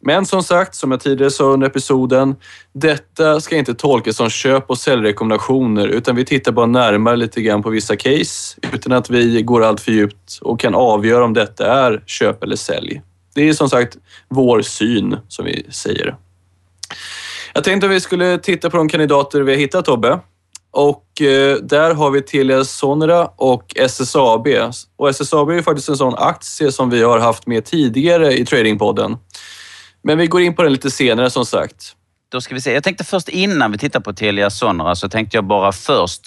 Men 0.00 0.26
som 0.26 0.42
sagt, 0.42 0.74
som 0.74 0.90
jag 0.90 1.00
tidigare 1.00 1.30
sa 1.30 1.44
under 1.44 1.66
episoden, 1.66 2.36
detta 2.72 3.40
ska 3.40 3.56
inte 3.56 3.74
tolkas 3.74 4.16
som 4.16 4.30
köp 4.30 4.70
och 4.70 4.78
säljrekommendationer 4.78 5.88
utan 5.88 6.16
vi 6.16 6.24
tittar 6.24 6.52
bara 6.52 6.66
närmare 6.66 7.16
lite 7.16 7.42
grann 7.42 7.62
på 7.62 7.70
vissa 7.70 7.96
case 7.96 8.56
utan 8.72 8.92
att 8.92 9.10
vi 9.10 9.42
går 9.42 9.64
allt 9.64 9.80
för 9.80 9.92
djupt 9.92 10.38
och 10.40 10.60
kan 10.60 10.74
avgöra 10.74 11.24
om 11.24 11.34
detta 11.34 11.72
är 11.72 12.02
köp 12.06 12.42
eller 12.42 12.56
sälj. 12.56 13.02
Det 13.34 13.48
är 13.48 13.52
som 13.52 13.68
sagt 13.68 13.96
vår 14.28 14.62
syn, 14.62 15.16
som 15.28 15.44
vi 15.44 15.66
säger. 15.70 16.16
Jag 17.54 17.64
tänkte 17.64 17.86
att 17.86 17.92
vi 17.92 18.00
skulle 18.00 18.38
titta 18.38 18.70
på 18.70 18.76
de 18.76 18.88
kandidater 18.88 19.40
vi 19.40 19.52
har 19.52 19.58
hittat, 19.58 19.84
Tobbe. 19.84 20.20
Och 20.70 21.22
eh, 21.22 21.56
där 21.56 21.94
har 21.94 22.10
vi 22.10 22.22
Telia 22.22 22.64
Sonera 22.64 23.26
och 23.36 23.72
SSAB. 23.76 24.48
Och 24.96 25.08
SSAB 25.08 25.50
är 25.50 25.54
ju 25.54 25.62
faktiskt 25.62 25.88
en 25.88 25.96
sån 25.96 26.14
aktie 26.14 26.72
som 26.72 26.90
vi 26.90 27.02
har 27.02 27.18
haft 27.18 27.46
med 27.46 27.64
tidigare 27.64 28.38
i 28.38 28.44
Tradingpodden. 28.44 29.16
Men 30.06 30.18
vi 30.18 30.26
går 30.26 30.40
in 30.40 30.54
på 30.54 30.62
den 30.62 30.72
lite 30.72 30.90
senare 30.90 31.30
som 31.30 31.46
sagt. 31.46 31.96
Då 32.28 32.40
ska 32.40 32.54
vi 32.54 32.60
se. 32.60 32.72
Jag 32.72 32.84
tänkte 32.84 33.04
först 33.04 33.28
innan 33.28 33.72
vi 33.72 33.78
tittar 33.78 34.00
på 34.00 34.12
Telia 34.12 34.50
Sonera 34.50 34.94
så 34.94 35.08
tänkte 35.08 35.36
jag 35.36 35.44
bara 35.44 35.72
först 35.72 36.22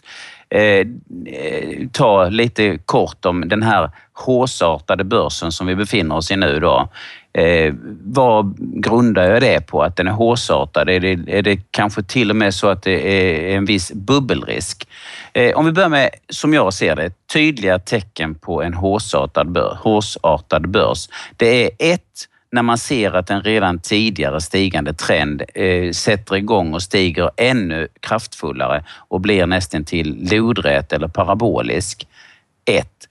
eh, 0.49 0.61
eh, 0.61 1.87
ta 1.91 2.29
lite 2.29 2.77
kort 2.85 3.25
om 3.25 3.49
den 3.49 3.63
här 3.63 3.91
håsartade 4.13 5.03
börsen 5.03 5.51
som 5.51 5.67
vi 5.67 5.75
befinner 5.75 6.15
oss 6.15 6.31
i 6.31 6.35
nu. 6.35 6.59
Då. 6.59 6.89
Eh, 7.33 7.73
vad 8.03 8.55
grundar 8.59 9.23
jag 9.23 9.41
det 9.41 9.67
på 9.67 9.83
att 9.83 9.95
den 9.95 10.07
är 10.07 10.11
håsartad? 10.11 10.89
Är 10.89 10.99
det, 10.99 11.37
är 11.37 11.41
det 11.41 11.59
kanske 11.71 12.03
till 12.03 12.29
och 12.29 12.35
med 12.35 12.53
så 12.53 12.67
att 12.67 12.83
det 12.83 13.07
är 13.51 13.57
en 13.57 13.65
viss 13.65 13.91
bubbelrisk? 13.93 14.87
Eh, 15.33 15.57
om 15.57 15.65
vi 15.65 15.71
börjar 15.71 15.89
med, 15.89 16.09
som 16.29 16.53
jag 16.53 16.73
ser 16.73 16.95
det, 16.95 17.11
tydliga 17.33 17.79
tecken 17.79 18.35
på 18.35 18.63
en 18.63 18.73
håsartad 18.73 19.51
bör, 19.51 19.77
Håsartad 19.81 20.69
börs. 20.69 21.09
Det 21.37 21.65
är 21.65 21.93
ett, 21.93 22.27
när 22.51 22.61
man 22.61 22.77
ser 22.77 23.11
att 23.11 23.29
en 23.29 23.41
redan 23.41 23.79
tidigare 23.79 24.41
stigande 24.41 24.93
trend 24.93 25.43
eh, 25.55 25.91
sätter 25.91 26.35
igång 26.35 26.73
och 26.73 26.81
stiger 26.81 27.29
ännu 27.37 27.87
kraftfullare 27.99 28.83
och 29.07 29.21
blir 29.21 29.45
nästan 29.45 29.85
till 29.85 30.27
lodrät 30.31 30.93
eller 30.93 31.07
parabolisk. 31.07 32.07
Ett. 32.65 33.09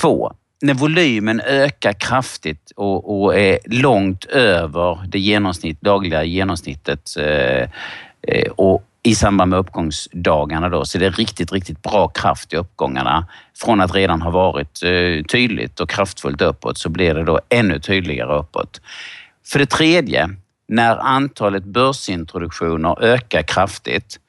Två. 0.00 0.32
När 0.62 0.74
volymen 0.74 1.40
ökar 1.40 1.92
kraftigt 1.92 2.72
och, 2.76 3.22
och 3.22 3.38
är 3.38 3.58
långt 3.64 4.24
över 4.24 5.06
det 5.08 5.18
genomsnitt, 5.18 5.80
dagliga 5.80 6.24
genomsnittet 6.24 7.16
eh, 7.18 7.68
eh 8.22 8.50
och 8.56 8.85
i 9.06 9.14
samband 9.14 9.50
med 9.50 9.58
uppgångsdagarna 9.58 10.68
då, 10.68 10.84
så 10.84 10.98
det 10.98 11.06
är 11.06 11.10
riktigt, 11.10 11.52
riktigt 11.52 11.82
bra 11.82 12.08
kraft 12.08 12.52
i 12.52 12.56
uppgångarna. 12.56 13.26
Från 13.56 13.80
att 13.80 13.94
redan 13.94 14.22
ha 14.22 14.30
varit 14.30 14.82
eh, 14.82 15.24
tydligt 15.24 15.80
och 15.80 15.90
kraftfullt 15.90 16.42
uppåt 16.42 16.78
så 16.78 16.88
blir 16.88 17.14
det 17.14 17.24
då 17.24 17.40
ännu 17.48 17.78
tydligare 17.78 18.38
uppåt. 18.38 18.80
För 19.46 19.58
det 19.58 19.66
tredje, 19.66 20.30
när 20.68 20.96
antalet 20.96 21.64
börsintroduktioner 21.64 23.02
ökar 23.02 23.42
kraftigt, 23.42 24.20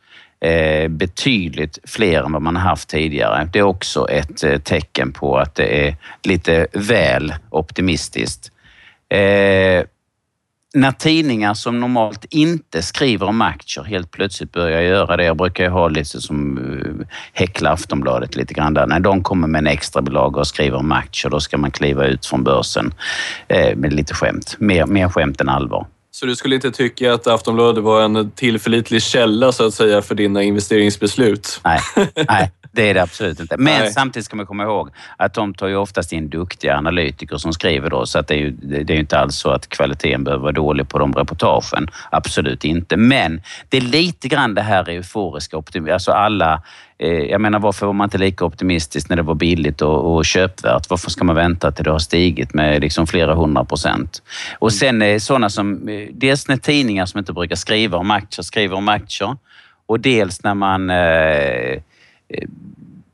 eh, 0.41 0.87
betydligt 0.87 1.79
fler 1.83 2.23
än 2.23 2.31
vad 2.31 2.41
man 2.41 2.55
haft 2.55 2.89
tidigare. 2.89 3.49
Det 3.53 3.59
är 3.59 3.63
också 3.63 4.09
ett 4.09 4.43
eh, 4.43 4.57
tecken 4.57 5.11
på 5.11 5.37
att 5.37 5.55
det 5.55 5.87
är 5.87 5.95
lite 6.23 6.67
väl 6.73 7.33
optimistiskt 7.49 8.51
när 10.77 10.91
tidningar 10.91 11.53
som 11.53 11.79
normalt 11.79 12.25
inte 12.29 12.81
skriver 12.81 13.27
om 13.27 13.41
aktier 13.41 13.83
helt 13.83 14.11
plötsligt 14.11 14.51
börjar 14.51 14.81
göra 14.81 15.17
det. 15.17 15.23
Jag 15.23 15.37
brukar 15.37 15.63
ju 15.63 15.69
ha 15.69 15.87
lite 15.87 16.21
som 16.21 16.57
eh, 16.57 17.07
häckla 17.33 17.69
Aftonbladet 17.71 18.35
lite 18.35 18.53
grann 18.53 18.73
där. 18.73 18.87
När 18.87 18.99
de 18.99 19.23
kommer 19.23 19.47
med 19.47 19.59
en 19.59 19.67
extra 19.67 20.01
bilaga 20.01 20.39
och 20.39 20.47
skriver 20.47 20.77
om 20.77 20.91
aktier, 20.91 21.29
då 21.29 21.39
ska 21.39 21.57
man 21.57 21.71
kliva 21.71 22.05
ut 22.05 22.25
från 22.25 22.43
börsen 22.43 22.93
eh, 23.47 23.75
med 23.75 23.93
lite 23.93 24.13
skämt. 24.13 24.55
Mer, 24.59 24.85
mer 24.85 25.09
skämt 25.09 25.41
än 25.41 25.49
allvar. 25.49 25.87
Så 26.11 26.25
du 26.25 26.35
skulle 26.35 26.55
inte 26.55 26.71
tycka 26.71 27.13
att 27.13 27.27
Aftonbladet 27.27 27.83
var 27.83 28.01
en 28.01 28.31
tillförlitlig 28.31 29.01
källa 29.01 29.51
så 29.51 29.67
att 29.67 29.73
säga 29.73 30.01
för 30.01 30.15
dina 30.15 30.43
investeringsbeslut? 30.43 31.61
Nej, 31.63 31.79
nej 32.29 32.51
Det 32.77 32.89
är 32.89 32.93
det 32.93 33.01
absolut 33.01 33.39
inte. 33.39 33.57
Men 33.57 33.81
Nej. 33.81 33.91
samtidigt 33.91 34.25
ska 34.25 34.35
man 34.35 34.45
komma 34.45 34.63
ihåg 34.63 34.89
att 35.17 35.33
de 35.33 35.53
tar 35.53 35.67
ju 35.67 35.75
oftast 35.75 36.13
in 36.13 36.29
duktiga 36.29 36.77
analytiker 36.77 37.37
som 37.37 37.53
skriver 37.53 37.89
då, 37.89 38.05
så 38.05 38.19
att 38.19 38.27
det 38.27 38.33
är 38.33 38.37
ju 38.37 38.51
det 38.51 38.93
är 38.93 38.99
inte 38.99 39.19
alls 39.19 39.35
så 39.35 39.49
att 39.49 39.69
kvaliteten 39.69 40.23
behöver 40.23 40.41
vara 40.41 40.51
dålig 40.51 40.89
på 40.89 40.99
de 40.99 41.13
reportagen. 41.13 41.87
Absolut 42.11 42.63
inte. 42.63 42.97
Men 42.97 43.41
det 43.69 43.77
är 43.77 43.81
lite 43.81 44.27
grann 44.27 44.53
det 44.53 44.61
här 44.61 44.89
euforiska 44.89 45.57
optimism. 45.57 45.93
Alltså 45.93 46.11
alla 46.11 46.61
eh, 46.99 47.09
jag 47.09 47.41
menar, 47.41 47.59
varför 47.59 47.85
var 47.85 47.93
man 47.93 48.05
inte 48.05 48.17
lika 48.17 48.45
optimistisk 48.45 49.09
när 49.09 49.15
det 49.15 49.23
var 49.23 49.35
billigt 49.35 49.81
och, 49.81 50.15
och 50.15 50.25
köpvärt? 50.25 50.89
Varför 50.89 51.09
ska 51.09 51.23
man 51.23 51.35
vänta 51.35 51.71
till 51.71 51.83
det 51.83 51.91
har 51.91 51.99
stigit 51.99 52.53
med 52.53 52.81
liksom 52.81 53.07
flera 53.07 53.35
hundra 53.35 53.65
procent? 53.65 54.21
Och 54.59 54.73
sen 54.73 55.01
eh, 55.01 55.19
sådana 55.19 55.49
som, 55.49 55.89
eh, 55.89 56.07
dels 56.11 56.47
när 56.47 56.57
tidningar 56.57 57.05
som 57.05 57.19
inte 57.19 57.33
brukar 57.33 57.55
skriva 57.55 57.97
om 57.97 58.11
aktier 58.11 58.43
skriver 58.43 58.75
om 58.75 58.89
aktier 58.89 59.37
och 59.87 59.99
dels 59.99 60.43
när 60.43 60.53
man 60.53 60.89
eh, 60.89 61.81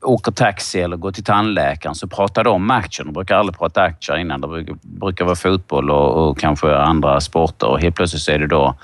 åker 0.04 0.32
taxi 0.32 0.82
eller 0.82 0.98
går 0.98 1.12
till 1.12 1.24
tandläkaren 1.24 1.96
så 1.96 2.08
pratar 2.08 2.44
de 2.44 2.50
om 2.50 2.72
aktier. 2.72 3.06
De 3.06 3.14
brukar 3.14 3.36
aldrig 3.36 3.58
prata 3.58 3.82
aktier 3.82 4.18
innan. 4.18 4.42
Det 4.42 4.48
brukar, 4.48 4.76
brukar 4.82 5.26
vara 5.26 5.36
fotboll 5.36 5.92
och, 5.92 6.30
och 6.30 6.40
kanske 6.40 6.76
andra 6.76 7.22
sporter 7.22 7.68
och 7.68 7.82
helt 7.82 7.96
plötsligt 7.96 8.22
så 8.22 8.32
är 8.32 8.40
det 8.40 8.48
då, 8.48 8.76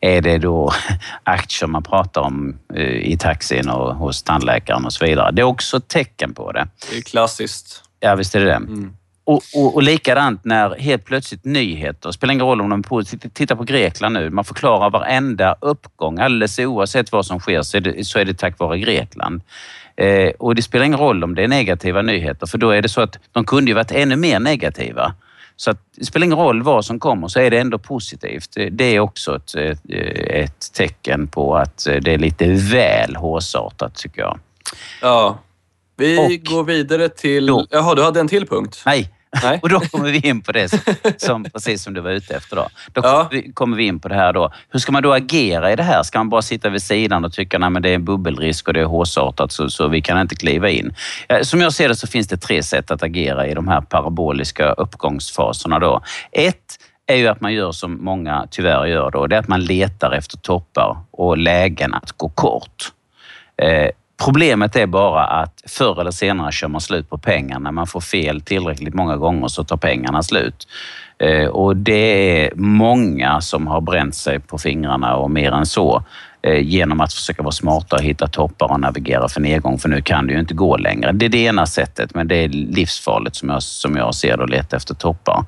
är 0.00 0.20
det 0.20 0.38
då 0.38 0.72
aktier 1.22 1.68
man 1.68 1.82
pratar 1.82 2.20
om 2.20 2.58
eh, 2.74 2.82
i 2.82 3.16
taxin 3.16 3.68
och 3.68 3.94
hos 3.94 4.22
tandläkaren 4.22 4.84
och 4.84 4.92
så 4.92 5.04
vidare. 5.04 5.30
Det 5.32 5.42
är 5.42 5.46
också 5.46 5.76
ett 5.76 5.88
tecken 5.88 6.34
på 6.34 6.52
det. 6.52 6.68
Det 6.90 6.96
är 6.98 7.02
klassiskt. 7.02 7.82
Ja, 8.00 8.14
visst 8.14 8.34
är 8.34 8.40
det 8.40 8.46
det. 8.46 8.52
Mm. 8.52 8.92
Och, 9.28 9.42
och, 9.54 9.74
och 9.74 9.82
likadant 9.82 10.44
när 10.44 10.78
helt 10.78 11.04
plötsligt 11.04 11.44
nyheter, 11.44 12.10
spelar 12.10 12.34
ingen 12.34 12.46
roll 12.46 12.60
om 12.60 12.68
de 12.68 12.82
på, 12.82 13.02
titta 13.32 13.56
på 13.56 13.64
Grekland 13.64 14.14
nu, 14.14 14.30
man 14.30 14.44
förklarar 14.44 14.90
varenda 14.90 15.56
uppgång, 15.60 16.18
alldeles 16.18 16.58
oavsett 16.58 17.12
vad 17.12 17.26
som 17.26 17.40
sker 17.40 17.62
så 17.62 17.76
är 17.76 17.80
det, 17.80 18.04
så 18.04 18.18
är 18.18 18.24
det 18.24 18.38
tack 18.38 18.58
vare 18.58 18.78
Grekland. 18.78 19.40
Eh, 19.96 20.28
och 20.38 20.54
det 20.54 20.62
spelar 20.62 20.84
ingen 20.86 20.98
roll 20.98 21.24
om 21.24 21.34
det 21.34 21.44
är 21.44 21.48
negativa 21.48 22.02
nyheter, 22.02 22.46
för 22.46 22.58
då 22.58 22.70
är 22.70 22.82
det 22.82 22.88
så 22.88 23.00
att 23.00 23.18
de 23.32 23.44
kunde 23.44 23.70
ju 23.70 23.74
varit 23.74 23.90
ännu 23.92 24.16
mer 24.16 24.40
negativa. 24.40 25.14
Så 25.56 25.70
att 25.70 25.78
det 25.96 26.04
spelar 26.04 26.24
ingen 26.24 26.38
roll 26.38 26.62
vad 26.62 26.84
som 26.84 26.98
kommer 27.00 27.28
så 27.28 27.40
är 27.40 27.50
det 27.50 27.58
ändå 27.58 27.78
positivt. 27.78 28.56
Det- 28.70 28.84
är 28.84 29.00
också 29.00 29.36
ett, 29.36 29.54
ett, 29.54 29.80
ett 30.30 30.72
tecken 30.72 31.28
på 31.28 31.56
att 31.56 31.86
det 32.02 32.14
är 32.14 32.18
lite 32.18 32.46
väl 32.52 33.16
hårsartat 33.16 33.94
tycker 33.94 34.20
jag. 34.20 34.38
Ja. 35.02 35.38
Vi 35.96 36.18
Och- 36.18 36.46
går 36.46 36.64
vidare 36.64 37.08
till... 37.08 37.46
Då. 37.46 37.66
Jaha, 37.70 37.94
du 37.94 38.02
hade 38.02 38.20
en 38.20 38.28
till 38.28 38.46
punkt? 38.46 38.82
Nej, 38.86 39.10
Nej. 39.42 39.58
Och 39.62 39.68
då 39.68 39.80
kommer 39.80 40.10
vi 40.10 40.18
in 40.28 40.40
på 40.42 40.52
det 40.52 40.68
som, 40.68 40.78
som 41.18 41.44
precis 41.44 41.82
som 41.82 41.94
du 41.94 42.00
var 42.00 42.10
ute 42.10 42.34
efter. 42.36 42.56
Då, 42.56 42.68
då 42.92 43.00
Ja. 43.04 43.30
kommer 43.54 43.76
vi- 43.76 43.86
in 43.86 44.00
på 44.00 44.08
det 44.08 44.14
här 44.14 44.32
då. 44.32 44.52
Hur 44.70 44.78
ska 44.80 44.92
man 44.92 45.02
då 45.02 45.12
agera 45.12 45.72
i 45.72 45.76
det 45.76 45.82
här? 45.82 46.02
Ska 46.02 46.18
man 46.18 46.28
bara 46.28 46.42
sitta 46.42 46.68
vid 46.68 46.82
sidan 46.82 47.24
och 47.24 47.32
tycka 47.32 47.58
att 47.58 47.82
det 47.82 47.90
är 47.90 47.94
en 47.94 48.04
bubbelrisk 48.04 48.68
och 48.68 48.74
det 48.74 48.80
är 48.80 48.84
hårsartat 48.84 49.52
så, 49.52 49.70
så 49.70 49.88
vi 49.88 50.02
kan 50.02 50.20
inte 50.20 50.34
kliva 50.36 50.68
in? 50.68 50.94
Eh, 51.28 51.40
Som 51.42 51.60
jag 51.60 51.72
ser 51.72 51.88
det 51.88 51.96
så 51.96 52.06
finns 52.06 52.28
det 52.28 52.36
tre 52.36 52.62
sätt 52.62 52.90
att 52.90 53.02
agera 53.02 53.46
i 53.46 53.54
de 53.54 53.68
här 53.68 53.80
paraboliska 53.80 54.72
uppgångsfaserna. 54.72 55.78
Då. 55.78 56.00
Ett 56.32 56.78
är 57.06 57.16
ju 57.16 57.28
att 57.28 57.40
man 57.40 57.52
gör 57.54 57.72
som 57.72 58.04
många 58.04 58.46
tyvärr 58.50 58.86
gör 58.86 59.10
då. 59.10 59.26
Det 59.26 59.36
är 59.36 59.40
att 59.40 59.48
man 59.48 59.60
letar 59.60 60.12
efter 60.12 60.36
toppar 60.36 60.96
och 61.10 61.38
lägen 61.38 61.94
att 61.94 62.12
gå 62.12 62.28
kort. 62.28 62.92
Eh, 63.62 63.88
Problemet 64.24 64.76
är 64.76 64.86
bara 64.86 65.24
att 65.24 65.62
förr 65.66 66.00
eller 66.00 66.10
senare 66.10 66.52
kör 66.52 66.68
man 66.68 66.80
slut 66.80 67.10
på 67.10 67.18
pengar. 67.18 67.58
När 67.58 67.72
man 67.72 67.86
får 67.86 68.00
fel 68.00 68.40
tillräckligt 68.40 68.94
många 68.94 69.16
gånger 69.16 69.48
så 69.48 69.64
tar 69.64 69.76
pengarna 69.76 70.22
slut. 70.22 70.68
Eh, 71.18 71.46
och 71.46 71.76
det 71.76 72.42
är 72.44 72.52
många 72.54 73.40
som 73.40 73.66
har 73.66 73.80
bränt 73.80 74.14
sig 74.14 74.40
på 74.40 74.58
fingrarna 74.58 75.16
och 75.16 75.30
mer 75.30 75.52
än 75.52 75.66
så 75.66 76.02
eh, 76.42 76.58
genom 76.58 77.00
att 77.00 77.12
försöka 77.12 77.42
vara 77.42 77.52
smarta 77.52 77.96
och 77.96 78.02
hitta 78.02 78.26
toppar 78.26 78.72
och 78.72 78.80
navigera 78.80 79.28
för 79.28 79.40
nedgång, 79.40 79.78
för 79.78 79.88
nu 79.88 80.02
kan 80.02 80.26
det 80.26 80.32
ju 80.32 80.40
inte 80.40 80.54
gå 80.54 80.76
längre. 80.76 81.12
Det 81.12 81.26
är 81.26 81.30
det 81.30 81.38
ena 81.38 81.66
sättet, 81.66 82.14
men 82.14 82.28
det 82.28 82.36
är 82.36 82.48
livsfarligt 82.48 83.36
som 83.36 83.48
jag, 83.48 83.62
som 83.62 83.96
jag 83.96 84.14
ser 84.14 84.36
det, 84.36 84.44
att 84.44 84.50
leta 84.50 84.76
efter 84.76 84.94
toppar. 84.94 85.44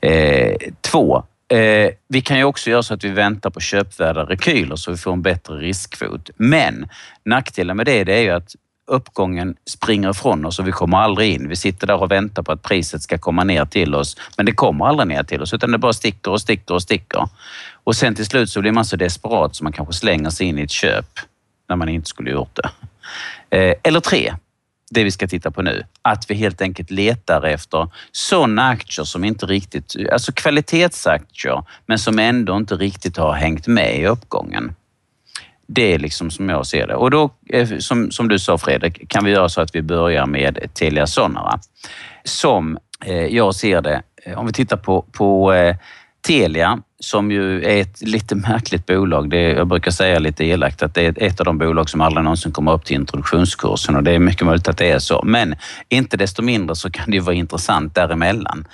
Eh, 0.00 0.56
två, 0.80 1.22
Eh, 1.48 1.90
vi 2.08 2.20
kan 2.20 2.38
ju 2.38 2.44
också 2.44 2.70
göra 2.70 2.82
så 2.82 2.94
att 2.94 3.04
vi 3.04 3.08
väntar 3.08 3.50
på 3.50 3.60
köpvärda 3.60 4.24
rekyler 4.24 4.76
så 4.76 4.90
vi 4.90 4.96
får 4.96 5.12
en 5.12 5.22
bättre 5.22 5.54
riskkvot, 5.54 6.30
Men 6.36 6.88
nackdelen 7.24 7.76
med 7.76 7.86
det, 7.86 8.04
det 8.04 8.14
är 8.14 8.22
ju 8.22 8.30
att 8.30 8.54
uppgången 8.86 9.56
springer 9.70 10.10
ifrån 10.10 10.44
oss 10.44 10.58
och 10.58 10.68
vi 10.68 10.72
kommer 10.72 10.98
aldrig 10.98 11.34
in. 11.34 11.48
Vi 11.48 11.56
sitter 11.56 11.86
där 11.86 12.02
och 12.02 12.10
väntar 12.10 12.42
på 12.42 12.52
att 12.52 12.62
priset 12.62 13.02
ska 13.02 13.18
komma 13.18 13.44
ner 13.44 13.64
till 13.64 13.94
oss, 13.94 14.16
men 14.36 14.46
det 14.46 14.52
kommer 14.52 14.86
aldrig 14.86 15.08
ner 15.08 15.22
till 15.22 15.42
oss 15.42 15.54
utan 15.54 15.70
det 15.70 15.78
bara 15.78 15.92
sticker 15.92 16.30
och 16.30 16.40
sticker 16.40 16.74
och 16.74 16.82
sticker. 16.82 17.28
Och 17.84 17.96
sen 17.96 18.14
till 18.14 18.26
slut 18.26 18.50
så 18.50 18.60
blir 18.60 18.72
man 18.72 18.84
så 18.84 18.96
desperat 18.96 19.56
så 19.56 19.64
man 19.64 19.72
kanske 19.72 19.94
slänger 19.94 20.30
sig 20.30 20.46
in 20.46 20.58
i 20.58 20.62
ett 20.62 20.70
köp 20.70 21.06
när 21.68 21.76
man 21.76 21.88
inte 21.88 22.08
skulle 22.08 22.30
gjort 22.30 22.58
det. 22.62 22.70
Eh, 23.56 23.74
eller 23.82 24.00
tre, 24.00 24.34
det 24.90 25.04
vi 25.04 25.10
ska 25.10 25.26
titta 25.26 25.50
på 25.50 25.62
nu, 25.62 25.84
att 26.02 26.30
vi 26.30 26.34
helt 26.34 26.60
enkelt 26.60 26.90
letar 26.90 27.42
efter 27.42 27.88
sådana 28.12 28.68
aktier 28.68 29.04
som 29.04 29.24
inte 29.24 29.46
riktigt, 29.46 29.96
alltså 30.12 30.32
kvalitetsaktier, 30.32 31.64
men 31.86 31.98
som 31.98 32.18
ändå 32.18 32.56
inte 32.56 32.74
riktigt 32.74 33.16
har 33.16 33.32
hängt 33.32 33.66
med 33.66 34.00
i 34.00 34.06
uppgången. 34.06 34.74
Det 35.68 35.94
är 35.94 35.98
liksom 35.98 36.30
som 36.30 36.48
jag 36.48 36.66
ser 36.66 36.86
det. 36.86 36.94
Och 36.94 37.10
då, 37.10 37.30
eh, 37.48 37.78
som, 37.78 38.10
som 38.10 38.28
du 38.28 38.38
sa 38.38 38.58
Fredrik, 38.58 39.08
kan 39.08 39.24
vi 39.24 39.30
göra 39.30 39.48
så 39.48 39.60
att 39.60 39.74
vi 39.74 39.82
börjar 39.82 40.26
med 40.26 40.58
Telia 40.74 41.06
Sonera. 41.06 41.60
Som 42.24 42.78
eh, 43.04 43.26
jag 43.26 43.54
ser 43.54 43.80
det, 43.80 44.02
eh, 44.24 44.38
om 44.38 44.46
vi 44.46 44.52
tittar 44.52 44.76
på, 44.76 45.02
på 45.02 45.52
eh, 45.52 45.76
Telia, 46.26 46.78
som 47.00 47.30
ju 47.30 47.64
är 47.64 47.80
ett 47.80 48.02
lite 48.02 48.34
märkligt 48.34 48.86
bolag. 48.86 49.30
Det 49.30 49.38
är, 49.38 49.56
jag 49.56 49.66
brukar 49.66 49.90
säga 49.90 50.18
lite 50.18 50.44
elakt 50.44 50.82
att 50.82 50.94
det 50.94 51.06
är 51.06 51.22
ett 51.22 51.40
av 51.40 51.46
de 51.46 51.58
bolag 51.58 51.90
som 51.90 52.00
aldrig 52.00 52.24
någonsin 52.24 52.52
kommer 52.52 52.72
upp 52.72 52.84
till 52.84 52.96
introduktionskursen 52.96 53.96
och 53.96 54.02
det 54.02 54.12
är 54.12 54.18
mycket 54.18 54.46
möjligt 54.46 54.68
att 54.68 54.78
det 54.78 54.90
är 54.90 54.98
så. 54.98 55.22
Men 55.24 55.54
inte 55.88 56.16
desto 56.16 56.42
mindre 56.42 56.76
så 56.76 56.90
kan 56.90 57.10
det 57.10 57.16
ju 57.16 57.20
vara 57.20 57.34
intressant 57.34 57.94
däremellan. 57.94 58.64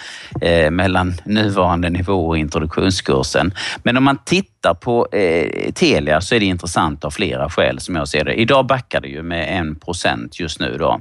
Eh, 0.41 0.71
mellan 0.71 1.15
nuvarande 1.25 1.91
nivå 1.91 2.29
och 2.29 2.39
introduktionskursen. 2.39 3.55
Men 3.83 3.97
om 3.97 4.05
man 4.05 4.19
tittar 4.25 4.75
på 4.75 5.09
eh, 5.13 5.73
Telia 5.73 6.21
så 6.21 6.35
är 6.35 6.41
det 6.41 6.47
intressant 6.47 7.05
av 7.05 7.11
flera 7.11 7.51
skäl 7.51 7.81
som 7.81 7.97
jag 7.97 8.09
ser 8.09 8.25
det. 8.25 8.35
Idag 8.35 8.67
backar 8.67 9.01
det 9.01 9.09
ju 9.09 9.23
med 9.23 9.59
en 9.59 9.75
procent 9.75 10.41
just 10.41 10.61
nu 10.61 10.77
då. 10.79 11.01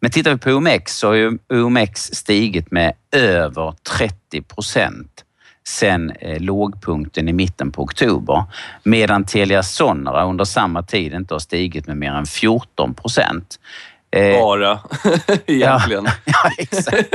Men 0.00 0.10
tittar 0.10 0.30
vi 0.30 0.38
på 0.38 0.50
OMX 0.50 0.98
så 0.98 1.06
har 1.06 1.14
ju 1.14 1.38
OMX 1.48 2.00
stigit 2.00 2.70
med 2.70 2.92
över 3.12 3.74
30 3.98 4.42
procent 4.42 5.25
sen 5.66 6.10
eh, 6.10 6.40
lågpunkten 6.40 7.28
i 7.28 7.32
mitten 7.32 7.72
på 7.72 7.82
oktober. 7.82 8.44
Medan 8.82 9.24
Telia 9.24 9.62
Sonera 9.62 10.24
under 10.24 10.44
samma 10.44 10.82
tid 10.82 11.14
inte 11.14 11.34
har 11.34 11.38
stigit 11.38 11.86
med 11.86 11.96
mer 11.96 12.12
än 12.12 12.26
14 12.26 12.94
procent. 12.94 13.58
Eh, 14.16 14.40
Bara, 14.40 14.78
egentligen. 15.46 16.06
ja, 16.24 16.50
exakt. 16.58 17.10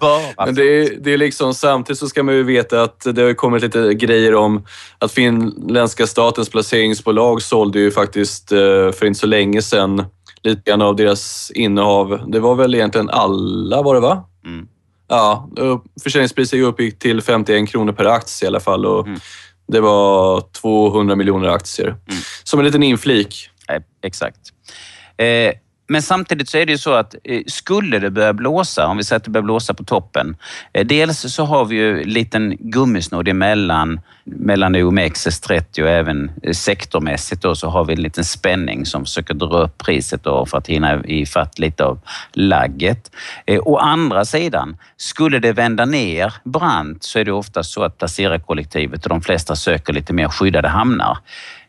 Bara. 0.00 0.46
Men 0.46 0.54
det 0.54 0.62
är, 0.62 0.96
det 1.00 1.12
är 1.12 1.18
liksom, 1.18 1.54
samtidigt 1.54 1.98
så 1.98 2.08
ska 2.08 2.22
man 2.22 2.34
ju 2.34 2.42
veta 2.42 2.82
att 2.82 3.06
det 3.14 3.22
har 3.22 3.34
kommit 3.34 3.62
lite 3.62 3.94
grejer 3.94 4.34
om 4.34 4.64
att 4.98 5.12
finländska 5.12 6.06
statens 6.06 6.48
placeringsbolag 6.48 7.42
sålde 7.42 7.78
ju 7.78 7.90
faktiskt 7.90 8.52
eh, 8.52 8.58
för 8.92 9.04
inte 9.04 9.20
så 9.20 9.26
länge 9.26 9.62
sedan 9.62 10.04
lite 10.42 10.70
grann 10.70 10.82
av 10.82 10.96
deras 10.96 11.50
innehav. 11.54 12.30
Det 12.30 12.40
var 12.40 12.54
väl 12.54 12.74
egentligen 12.74 13.10
alla 13.10 13.82
var 13.82 13.94
det 13.94 14.00
va? 14.00 14.28
Mm. 14.44 14.68
Ja, 15.08 15.48
försäljningspriset 16.02 16.60
uppgick 16.62 16.98
till 16.98 17.22
51 17.22 17.68
kronor 17.68 17.92
per 17.92 18.04
aktie 18.04 18.46
i 18.46 18.48
alla 18.48 18.60
fall 18.60 18.86
och 18.86 19.06
Mm. 19.06 19.20
det 19.68 19.80
var 19.80 20.40
200 20.60 21.16
miljoner 21.16 21.48
aktier. 21.48 21.96
Som 22.44 22.58
en 22.60 22.64
liten 22.66 22.82
inflik. 22.82 23.50
Nej, 23.68 23.80
exakt. 24.02 24.38
Eh, 25.16 25.52
men 25.88 26.02
samtidigt 26.02 26.48
så 26.48 26.58
är 26.58 26.66
det 26.66 26.72
ju 26.72 26.78
så 26.78 26.92
att 26.92 27.14
eh, 27.24 27.42
skulle 27.46 27.98
det 27.98 28.10
börja 28.10 28.32
blåsa, 28.32 28.86
om 28.86 28.96
vi 28.96 29.04
säger 29.04 29.16
att 29.16 29.24
det 29.24 29.30
börjar 29.30 29.44
blåsa 29.44 29.74
på 29.74 29.84
toppen. 29.84 30.36
Eh, 30.72 30.86
dels 30.86 31.34
så 31.34 31.44
har 31.44 31.64
vi 31.64 31.76
ju 31.76 32.02
en 32.02 32.08
liten 32.08 32.56
gummisnodd 32.60 33.28
emellan 33.28 34.00
mellan 34.24 34.76
OMX, 34.76 35.26
S30 35.26 35.82
och 35.82 35.88
även 35.88 36.30
eh, 36.42 36.52
sektormässigt 36.52 37.42
då, 37.42 37.54
så 37.54 37.68
har 37.68 37.84
vi 37.84 37.92
en 37.92 38.02
liten 38.02 38.24
spänning 38.24 38.86
som 38.86 39.04
försöker 39.04 39.34
dra 39.34 39.62
upp 39.62 39.78
priset 39.78 40.24
då 40.24 40.46
för 40.46 40.58
att 40.58 40.66
hinna 40.66 41.04
ifatt 41.04 41.58
lite 41.58 41.84
av 41.84 42.00
lagget. 42.32 43.10
Å 43.62 43.76
andra 43.76 44.24
sidan, 44.24 44.76
skulle 44.96 45.38
det 45.38 45.52
vända 45.52 45.84
ner 45.84 46.34
brant 46.44 47.02
så 47.02 47.18
är 47.18 47.24
det 47.24 47.32
ofta 47.32 47.62
så 47.62 47.82
att 47.82 47.98
placerarkollektivet 47.98 49.02
och 49.02 49.08
de 49.08 49.22
flesta 49.22 49.56
söker 49.56 49.92
lite 49.92 50.12
mer 50.12 50.28
skyddade 50.28 50.68
hamnar. 50.68 51.18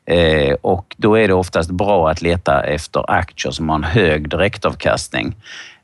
Eh, 0.08 0.56
och 0.62 0.96
då 0.98 1.18
är 1.18 1.28
det 1.28 1.34
oftast 1.34 1.72
bra 1.72 2.10
att 2.10 2.22
leta 2.22 2.64
efter 2.64 3.12
aktier 3.12 3.52
som 3.52 3.70
har 3.70 3.76
en 3.76 3.84
hög 3.84 4.30
direktavkastning. 4.30 5.36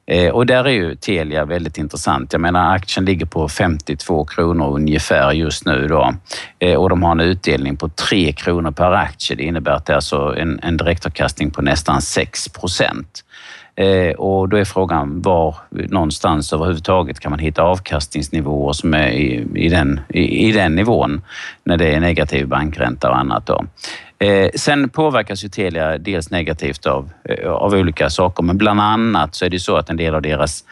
Eh, 0.05 0.29
och 0.29 0.45
där 0.45 0.63
är 0.63 0.69
ju 0.69 0.95
Telia 0.95 1.45
väldigt 1.45 1.77
intressant. 1.77 2.33
Jag 2.33 2.41
menar 2.41 2.75
aktien 2.75 3.05
ligger 3.05 3.25
på 3.25 3.49
52 3.49 4.25
kronor 4.25 4.75
ungefär 4.75 5.31
just 5.31 5.65
nu 5.65 5.87
då. 5.87 6.13
Eh, 6.59 6.75
och 6.75 6.89
de 6.89 7.03
har 7.03 7.11
en 7.11 7.19
utdelning 7.19 7.77
på 7.77 7.89
3 7.89 8.33
kronor 8.33 8.71
per 8.71 8.91
aktie. 8.91 9.35
Det 9.35 9.43
innebär 9.43 9.71
att 9.71 9.85
det 9.85 9.93
är 9.93 9.95
alltså 9.95 10.35
en, 10.37 10.59
en 10.63 10.77
direktavkastning 10.77 11.51
på 11.51 11.61
nästan 11.61 12.01
6 12.01 12.49
procent. 12.49 13.23
Eh, 13.75 14.15
och 14.15 14.49
då 14.49 14.57
är 14.57 14.65
frågan 14.65 15.21
var 15.21 15.55
någonstans 15.69 16.53
överhuvudtaget 16.53 17.19
kan 17.19 17.29
man 17.29 17.39
hitta 17.39 17.61
avkastningsnivåer 17.61 18.73
som 18.73 18.93
är 18.93 19.07
i, 19.07 19.47
i, 19.55 19.69
den, 19.69 19.99
i, 20.09 20.47
i 20.47 20.51
den 20.51 20.75
nivån 20.75 21.21
när 21.63 21.77
det 21.77 21.93
är 21.93 21.99
negativ 21.99 22.47
bankränta 22.47 23.09
och 23.09 23.17
annat. 23.17 23.45
Då. 23.45 23.65
Eh, 24.23 24.49
sen 24.55 24.89
påverkas 24.89 25.43
ju 25.43 25.49
Telia 25.49 25.97
dels 25.97 26.31
negativt 26.31 26.85
av, 26.85 27.09
eh, 27.29 27.49
av 27.49 27.73
olika 27.73 28.09
saker, 28.09 28.43
men 28.43 28.57
bland 28.57 28.81
annat 28.81 29.35
så 29.35 29.45
är 29.45 29.49
det 29.49 29.59
så 29.59 29.75
att 29.75 29.89
en 29.89 29.97
del 29.97 30.15
av 30.15 30.21
deras 30.21 30.63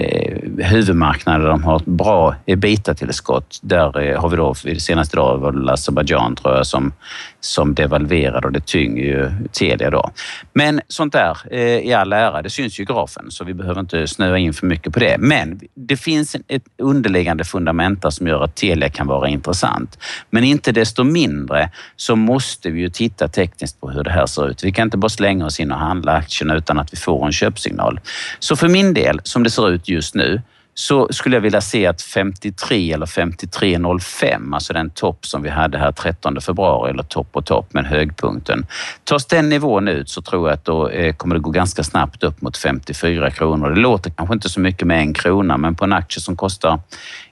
eh, 0.00 0.38
huvudmarknader, 0.64 1.48
de 1.48 1.64
har 1.64 1.76
ett 1.76 1.84
bra 1.84 2.34
ebita-tillskott. 2.46 3.58
Där 3.62 4.00
eh, 4.00 4.20
har 4.20 4.28
vi 4.28 4.36
då, 4.36 4.54
senast 4.78 5.14
idag 5.14 5.38
var 5.38 5.52
det 5.52 5.72
Azerbajdzjan 5.72 6.36
tror 6.36 6.54
jag 6.56 6.66
som, 6.66 6.92
som 7.40 7.74
devalverade 7.74 8.46
och 8.46 8.52
det 8.52 8.66
tynger 8.66 9.02
ju 9.02 9.30
Telia 9.52 9.90
då. 9.90 10.10
Men 10.52 10.80
sånt 10.88 11.12
där 11.12 11.38
eh, 11.50 11.60
i 11.60 11.94
all 11.94 12.12
ära, 12.12 12.42
det 12.42 12.50
syns 12.50 12.78
ju 12.80 12.82
i 12.82 12.86
grafen 12.86 13.30
så 13.30 13.44
vi 13.44 13.54
behöver 13.54 13.80
inte 13.80 14.06
snöa 14.06 14.38
in 14.38 14.54
för 14.54 14.66
mycket 14.66 14.92
på 14.92 15.00
det. 15.00 15.16
Men 15.18 15.60
det 15.74 15.96
finns 15.96 16.36
ett 16.48 16.64
underliggande 16.78 17.44
fundamenta 17.44 18.10
som 18.10 18.26
gör 18.26 18.44
att 18.44 18.54
Telia 18.54 18.88
kan 18.88 19.06
vara 19.06 19.28
intressant. 19.28 19.98
Men 20.30 20.44
inte 20.44 20.72
desto 20.72 21.04
mindre 21.04 21.70
så 21.96 22.16
måste 22.16 22.70
vi 22.70 22.80
ju 22.80 22.91
titta 22.92 23.28
tekniskt 23.28 23.80
på 23.80 23.90
hur 23.90 24.02
det 24.02 24.10
här 24.10 24.26
ser 24.26 24.48
ut. 24.48 24.64
Vi 24.64 24.72
kan 24.72 24.86
inte 24.86 24.96
bara 24.96 25.08
slänga 25.08 25.46
oss 25.46 25.60
in 25.60 25.72
och 25.72 25.78
handla 25.78 26.12
aktierna 26.12 26.54
utan 26.54 26.78
att 26.78 26.92
vi 26.92 26.96
får 26.96 27.26
en 27.26 27.32
köpsignal. 27.32 28.00
Så 28.38 28.56
för 28.56 28.68
min 28.68 28.94
del, 28.94 29.20
som 29.24 29.42
det 29.42 29.50
ser 29.50 29.70
ut 29.70 29.88
just 29.88 30.14
nu, 30.14 30.42
så 30.74 31.08
skulle 31.10 31.36
jag 31.36 31.40
vilja 31.40 31.60
se 31.60 31.86
att 31.86 32.02
53 32.02 32.92
eller 32.92 33.06
53,05, 33.06 34.54
alltså 34.54 34.72
den 34.72 34.90
topp 34.90 35.26
som 35.26 35.42
vi 35.42 35.48
hade 35.48 35.78
här 35.78 35.92
13 35.92 36.40
februari, 36.40 36.90
eller 36.90 37.02
topp 37.02 37.28
och 37.32 37.46
topp, 37.46 37.66
men 37.70 37.84
högpunkten. 37.84 38.66
Tas 39.04 39.26
den 39.26 39.48
nivån 39.48 39.88
ut 39.88 40.08
så 40.08 40.22
tror 40.22 40.48
jag 40.48 40.54
att 40.54 40.64
då 40.64 40.88
eh, 40.88 41.14
kommer 41.14 41.34
det 41.34 41.40
gå 41.40 41.50
ganska 41.50 41.82
snabbt 41.82 42.22
upp 42.24 42.42
mot 42.42 42.56
54 42.56 43.30
kronor. 43.30 43.70
Det 43.70 43.80
låter 43.80 44.10
kanske 44.10 44.34
inte 44.34 44.48
så 44.48 44.60
mycket 44.60 44.86
med 44.86 44.98
en 44.98 45.14
krona, 45.14 45.56
men 45.56 45.74
på 45.74 45.84
en 45.84 45.92
aktie 45.92 46.20
som 46.20 46.36
kostar 46.36 46.80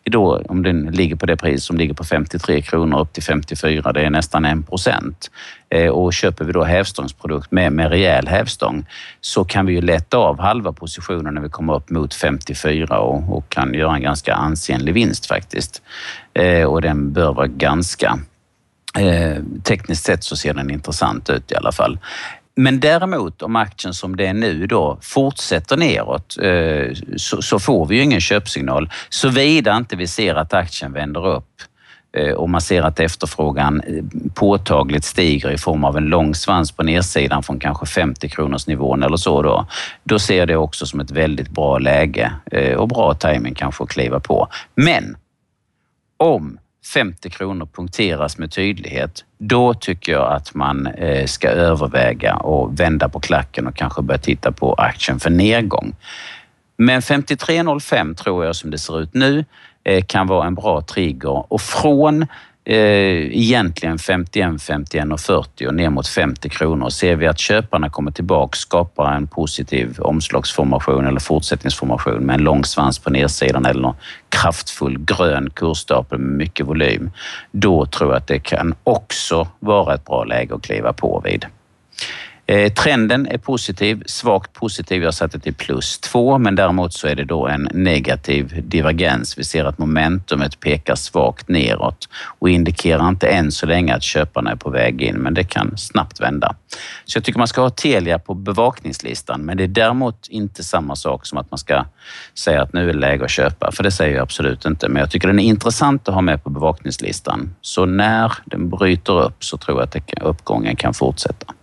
då, 0.05 0.43
om 0.49 0.63
den 0.63 0.87
ligger 0.87 1.17
på 1.17 1.27
det 1.27 1.37
pris 1.37 1.65
som 1.65 1.77
ligger 1.77 1.95
på 1.95 2.05
53 2.05 2.63
kronor 2.63 3.01
upp 3.01 3.13
till 3.13 3.23
54, 3.23 3.93
det 3.93 4.01
är 4.01 4.11
nästan 4.11 4.45
en 4.45 4.63
procent. 4.63 5.31
Eh, 5.69 5.89
och 5.89 6.13
köper 6.13 6.45
vi 6.45 6.53
då 6.53 6.65
hävstångsprodukt 6.65 7.51
med, 7.51 7.73
med 7.73 7.91
rejäl 7.91 8.29
hävstång 8.29 8.87
så 9.21 9.45
kan 9.45 9.67
vi 9.67 9.73
ju 9.73 9.81
lätta 9.81 10.17
av 10.17 10.41
halva 10.41 10.73
positionen 10.73 11.35
när 11.35 11.41
vi 11.41 11.49
kommer 11.49 11.75
upp 11.75 11.91
mot 11.91 12.15
54 12.15 12.99
och, 12.99 13.37
och 13.37 13.49
kan 13.49 13.75
göra 13.75 13.95
en 13.95 14.03
ganska 14.03 14.35
ansenlig 14.35 14.95
vinst 14.95 15.27
faktiskt. 15.27 15.83
Eh, 16.35 16.65
och 16.65 16.83
den 16.83 17.13
bör 17.13 17.33
vara 17.33 17.47
ganska 17.47 18.19
eh, 18.99 19.43
tekniskt 19.65 20.05
sett 20.05 20.25
så 20.25 20.37
ser 20.37 20.55
den 20.55 20.71
intressant 20.71 21.31
ut 21.31 21.53
i 21.53 21.55
alla 21.55 21.73
fall. 21.73 21.99
Men 22.61 22.81
däremot 22.81 23.43
om 23.43 23.57
aktien 23.57 23.95
som 23.95 24.17
det 24.17 24.27
är 24.27 24.35
nu 24.35 24.67
då 24.67 24.99
fortsätter 25.03 25.77
neråt 25.77 26.37
eh, 26.43 26.93
så, 27.17 27.59
får 27.59 27.87
vi 27.87 27.97
ju 27.97 28.03
ingen 28.03 28.21
köpsignal 28.21 28.91
såvida 29.09 29.77
inte 29.77 29.97
vi 29.97 30.07
ser 30.07 30.35
att 30.35 30.55
aktien 30.55 30.93
vänder 30.93 31.27
upp 31.27 31.63
eh, 32.17 32.33
och 32.33 32.51
man 32.51 32.61
ser 32.61 32.83
att 32.83 33.01
efterfrågan 33.01 33.81
eh, 33.81 34.05
påtagligt 34.35 35.05
stiger 35.05 35.51
i 35.51 35.59
form 35.59 35.85
av 35.85 35.97
en 35.97 36.05
lång 36.05 36.35
svans 36.35 36.73
på 36.73 36.83
nedsidan 36.83 37.43
från 37.43 37.61
kanske 37.61 37.87
50 37.87 38.29
kronors 38.29 38.67
nivån 38.67 39.03
eller 39.03 39.17
så 39.17 39.43
då, 39.43 39.67
då 40.05 40.19
ser 40.19 40.39
jag 40.39 40.49
det 40.49 40.57
också 40.57 40.87
som 40.87 41.01
ett 41.01 41.11
väldigt 41.11 41.49
bra 41.49 41.79
läge 41.79 42.33
och 42.77 42.89
bra 42.89 43.15
timing 43.15 43.55
kanske 43.55 43.85
att 43.85 43.91
kliva 43.91 44.21
på. 44.21 44.49
Men 44.75 45.17
om 46.17 46.59
50 46.85 47.31
kronor 47.31 47.69
punkteras 47.73 48.39
med 48.39 48.53
tydlighet, 48.53 49.25
då 49.39 49.75
tycker 49.75 50.13
jag 50.13 50.33
att 50.33 50.55
man 50.55 50.87
eh, 50.87 51.27
ska 51.27 51.49
överväga 51.49 52.37
och 52.37 52.81
vända 52.81 53.09
på 53.09 53.21
klacken 53.21 53.67
och 53.67 53.77
kanske 53.77 54.03
börja 54.03 54.19
titta 54.19 54.53
på 54.53 54.75
aktien 54.75 55.21
för 55.21 55.31
nedgång. 55.31 55.95
Men 56.77 57.01
53,05 57.01 58.15
tror 58.15 58.45
jag 58.45 58.57
som 58.57 58.71
det 58.71 58.79
ser 58.79 59.01
ut 59.01 59.15
nu 59.15 59.45
eh, 59.85 60.05
kan 60.05 60.27
vara 60.27 60.47
en 60.47 60.55
bra 60.55 60.83
trigger 60.83 61.53
och 61.53 61.61
från 61.61 62.27
eh, 62.71 63.37
egentligen 63.37 63.99
51, 63.99 64.63
51 64.63 65.13
och 65.13 65.21
40 65.21 65.67
och 65.67 65.75
ner 65.75 65.91
mot 65.91 66.09
50 66.09 66.49
kronor 66.49 66.89
ser 66.89 67.17
vi 67.17 67.27
att 67.27 67.39
köparna 67.39 67.91
kommer 67.91 68.11
tillbaka, 68.11 68.57
skapar 68.57 69.13
en 69.13 69.27
positiv 69.27 70.01
omslagsformation 70.01 71.07
eller 71.07 71.21
fortsättningsformation 71.21 72.27
med 72.27 72.35
en 72.35 72.43
lång 72.43 72.65
svans 72.65 72.99
på 72.99 73.11
nedsidan 73.11 73.67
eller 73.67 73.81
någon 73.81 73.97
kraftfull 74.29 74.99
grön 74.99 75.51
kursstapel 75.51 76.19
med 76.19 76.37
mycket 76.37 76.67
volym. 76.67 77.11
Då 77.53 77.87
tror 77.87 78.11
jag 78.11 78.17
att 78.17 78.27
det 78.27 78.39
kan 78.39 78.75
också 78.85 79.49
vara 79.59 79.95
ett 79.95 80.05
bra 80.05 80.25
läge 80.25 80.55
att 80.55 80.63
kliva 80.63 80.93
på 80.93 81.23
vid. 81.25 81.47
Eh, 82.51 82.73
trenden 82.73 83.27
är 83.27 83.39
positiv, 83.39 84.03
svagt 84.07 84.53
positiv. 84.53 85.03
Jag 85.03 85.15
satte 85.15 85.41
till 85.41 85.55
plus 85.55 85.99
2, 85.99 86.39
men 86.39 86.55
däremot 86.55 86.93
så 86.93 87.07
är 87.07 87.15
det 87.15 87.25
då 87.25 87.47
en 87.47 87.69
negativ 87.75 88.63
divergens. 88.69 89.39
Vi 89.39 89.45
ser 89.45 89.65
att 89.65 89.79
momentumet 89.79 90.61
pekar 90.61 90.95
svagt 90.95 91.49
neråt 91.49 92.09
och 92.39 92.51
indikerar 92.51 93.09
inte 93.09 93.29
än 93.29 93.53
så 93.53 93.67
länge 93.67 93.95
att 93.95 94.03
köparna 94.03 94.51
är 94.51 94.57
på 94.57 94.71
väg 94.71 95.03
in, 95.03 95.17
men 95.17 95.35
det 95.35 95.45
kan 95.45 95.77
snabbt 95.77 96.21
vända. 96.21 96.55
Så 97.05 97.17
jag 97.17 97.25
tycker 97.25 97.39
man 97.39 97.49
ska 97.49 97.61
ha 97.61 97.71
Telia 97.71 98.19
på 98.19 98.35
bevakningslistan, 98.35 99.41
men 99.41 99.57
det 99.57 99.65
är 99.65 99.69
däremot 99.69 100.29
inte 100.29 100.65
samma 100.65 100.97
sak 100.97 101.27
som 101.27 101.39
att 101.39 101.51
man 101.51 101.59
ska 101.59 101.85
säga 102.39 102.63
att 102.63 102.73
nu 102.73 102.89
är 102.89 102.93
det 102.93 102.99
läge 102.99 103.25
att 103.25 103.31
köpa, 103.31 103.73
för 103.73 103.83
det 103.83 103.91
säger 103.91 104.15
jag 104.15 104.23
absolut 104.23 104.65
inte. 104.65 104.89
Men 104.89 105.01
jag 105.01 105.11
tycker 105.11 105.29
den 105.29 105.41
är 105.41 105.45
intressant 105.45 106.09
att 106.09 106.15
ha 106.15 106.23
med 106.23 106.45
på 106.45 106.51
bevakningslistan. 106.51 107.55
Så 107.61 107.85
när 107.85 108.33
den 108.45 108.71
bryter 108.71 109.23
upp 109.23 109.45
så 109.45 109.57
tror 109.57 109.81
jag 109.81 109.89
att 109.97 110.23
uppgången 110.23 110.77
kan 110.77 110.95
fortsätta. 110.95 111.55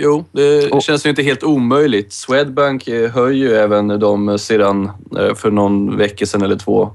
Jo, 0.00 0.24
det 0.32 0.70
och, 0.70 0.82
känns 0.82 1.06
ju 1.06 1.10
inte 1.10 1.22
helt 1.22 1.42
omöjligt. 1.42 2.12
Swedbank 2.12 2.88
eh, 2.88 3.10
höjer 3.10 3.48
ju 3.48 3.56
även 3.56 3.88
de 3.88 4.38
sedan 4.38 4.90
eh, 5.18 5.34
för 5.34 5.50
någon 5.50 5.96
vecka 5.96 6.26
sedan 6.26 6.42
eller 6.42 6.56
två. 6.56 6.90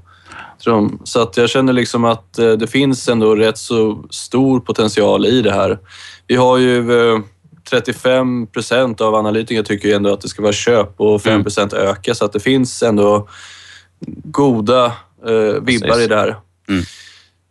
Så 1.04 1.22
att 1.22 1.38
jag 1.38 1.50
känner 1.50 1.74
liksom 1.74 2.06
att 2.06 2.40
eh, 2.40 2.52
det 2.52 2.68
finns 2.68 3.10
ändå 3.10 3.36
rätt 3.36 3.58
så 3.58 4.04
stor 4.10 4.60
potential 4.60 5.26
i 5.26 5.42
det 5.42 5.52
här. 5.52 5.80
Vi 6.28 6.36
har 6.36 6.58
ju 6.58 6.84
35 7.70 8.48
procent 8.48 9.02
av 9.02 9.16
analytiker 9.16 9.64
tycker 9.64 9.88
ju 9.88 9.94
ändå 9.94 10.14
att 10.14 10.22
det 10.22 10.28
ska 10.28 10.42
vara 10.42 10.54
köp 10.54 10.94
och 10.98 11.22
5 11.22 11.32
mm. 11.32 11.44
procent 11.44 11.74
öka, 11.74 12.16
så 12.16 12.26
att 12.26 12.34
det 12.34 12.40
finns 12.40 12.84
ändå 12.84 13.28
goda 14.24 14.86
eh, 15.28 15.62
vibbar 15.62 15.88
Precis. 15.88 16.04
i 16.04 16.08
det 16.08 16.16
här. 16.16 16.36
Mm. 16.70 16.84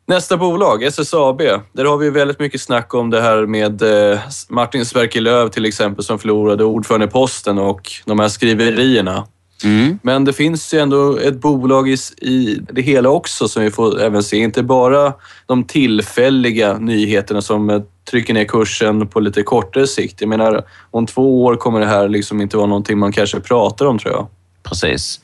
Nästa 0.06 0.36
bolag, 0.36 0.82
SSAB. 0.82 1.38
Där 1.72 1.84
har 1.84 1.96
vi 1.96 2.10
väldigt 2.10 2.40
mycket 2.40 2.60
snack 2.60 2.94
om 2.94 3.10
det 3.10 3.20
här 3.20 3.46
med 3.46 3.82
eh, 3.82 4.18
Martin 4.48 4.86
Sverkelöv 4.86 5.48
till 5.48 5.64
exempel 5.64 6.04
som 6.04 6.18
förlorade 6.18 6.64
ordförandeposten 6.64 7.58
och 7.58 7.90
de 8.04 8.18
här 8.18 8.28
skriverierna. 8.28 9.26
Mm. 9.64 9.98
Men 10.02 10.24
det 10.24 10.32
finns 10.32 10.74
ju 10.74 10.78
ändå 10.78 11.18
ett 11.18 11.40
bolag 11.40 11.88
i, 11.88 11.96
i 12.16 12.58
det 12.72 12.82
hela 12.82 13.08
också 13.08 13.48
som 13.48 13.62
vi 13.62 13.70
får 13.70 14.00
även 14.00 14.22
se. 14.22 14.36
Inte 14.36 14.62
bara 14.62 15.12
de 15.46 15.64
tillfälliga 15.64 16.78
nyheterna 16.78 17.42
som 17.42 17.70
eh, 17.70 17.82
trycker 18.10 18.34
ner 18.34 18.44
kursen 18.44 19.08
på 19.08 19.20
lite 19.20 19.42
kortare 19.42 19.86
sikt. 19.86 20.20
Jag 20.20 20.28
menar, 20.28 20.64
om 20.90 21.06
två 21.06 21.44
år 21.44 21.56
kommer 21.56 21.80
det 21.80 21.86
här 21.86 22.08
liksom 22.08 22.40
inte 22.40 22.56
vara 22.56 22.66
någonting 22.66 22.98
man 22.98 23.12
kanske 23.12 23.40
pratar 23.40 23.86
om 23.86 23.98
tror 23.98 24.14
jag. 24.14 24.26
Precis. 24.62 25.20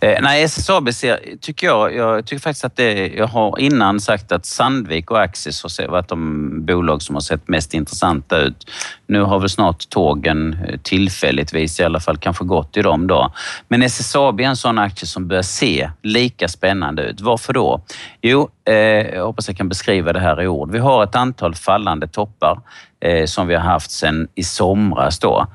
Eh, 0.00 0.18
nej, 0.22 0.42
SSAB 0.42 0.94
ser, 0.94 1.20
tycker 1.40 1.66
jag, 1.66 1.94
jag 1.94 2.26
tycker 2.26 2.42
faktiskt 2.42 2.64
att 2.64 2.76
det, 2.76 3.08
jag 3.08 3.26
har 3.26 3.58
innan 3.58 4.00
sagt 4.00 4.32
att 4.32 4.46
Sandvik 4.46 5.10
och 5.10 5.22
Axis 5.22 5.62
har 5.62 5.88
varit 5.88 6.08
de 6.08 6.64
bolag 6.66 7.02
som 7.02 7.14
har 7.14 7.20
sett 7.20 7.48
mest 7.48 7.74
intressanta 7.74 8.38
ut. 8.38 8.70
Nu 9.06 9.20
har 9.20 9.38
väl 9.38 9.48
snart 9.48 9.88
tågen 9.88 10.58
eh, 10.68 10.78
tillfälligtvis 10.82 11.80
i 11.80 11.84
alla 11.84 12.00
fall 12.00 12.18
kanske 12.18 12.44
gått 12.44 12.76
i 12.76 12.82
dem 12.82 13.06
då. 13.06 13.32
Men 13.68 13.82
SSAB 13.82 14.40
är 14.40 14.44
en 14.44 14.56
sån 14.56 14.78
aktie 14.78 15.06
som 15.06 15.28
börjar 15.28 15.42
se 15.42 15.90
lika 16.02 16.48
spännande 16.48 17.02
ut. 17.02 17.20
Varför 17.20 17.52
då? 17.52 17.80
Jo, 18.22 18.48
eh, 18.64 18.74
jag 18.74 19.26
hoppas 19.26 19.48
jag 19.48 19.56
kan 19.56 19.68
beskriva 19.68 20.12
det 20.12 20.20
här 20.20 20.42
i 20.42 20.46
ord. 20.48 20.70
Vi 20.70 20.78
har 20.78 21.04
ett 21.04 21.14
antal 21.14 21.54
fallande 21.54 22.08
toppar 22.08 22.60
eh, 23.00 23.26
som 23.26 23.46
vi 23.46 23.54
har 23.54 23.62
haft 23.62 23.90
sedan 23.90 24.28
i 24.34 24.42
somras 24.42 25.18
då. 25.18 25.46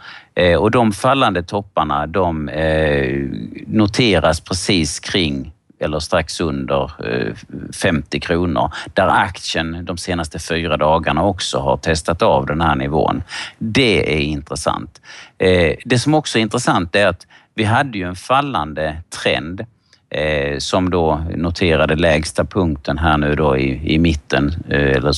Eh, 0.41 0.57
och 0.57 0.71
de 0.71 0.91
fallande 0.91 1.43
topparna 1.43 2.07
de 2.07 2.49
eh, 2.49 3.27
noteras 3.67 4.41
precis 4.41 4.99
kring 4.99 5.53
eller 5.79 5.99
strax 5.99 6.41
under 6.41 6.83
eh, 6.83 7.33
50 7.81 8.19
kronor, 8.19 8.73
där 8.93 9.07
aktien 9.07 9.85
de 9.85 9.97
senaste 9.97 10.39
fyra 10.39 10.77
dagarna 10.77 11.23
också 11.23 11.59
har 11.59 11.77
testat 11.77 12.21
av 12.21 12.45
den 12.45 12.61
här 12.61 12.75
nivån. 12.75 13.23
Det 13.57 14.15
är 14.15 14.21
intressant. 14.21 15.01
Eh, 15.37 15.75
det 15.85 15.99
som 15.99 16.13
också 16.13 16.37
är 16.37 16.41
intressant 16.41 16.95
är 16.95 17.07
att 17.07 17.27
vi 17.55 17.63
hade 17.63 17.97
ju 17.97 18.07
en 18.07 18.15
fallande 18.15 18.97
trend 19.23 19.65
eh, 20.09 20.57
som 20.57 20.89
då 20.89 21.25
noterade 21.35 21.95
lägsta 21.95 22.45
punkten 22.45 22.97
här 22.97 23.17
nu 23.17 23.35
då 23.35 23.57
i, 23.57 23.93
i 23.93 23.99
mitten, 23.99 24.53
eller 24.69 25.11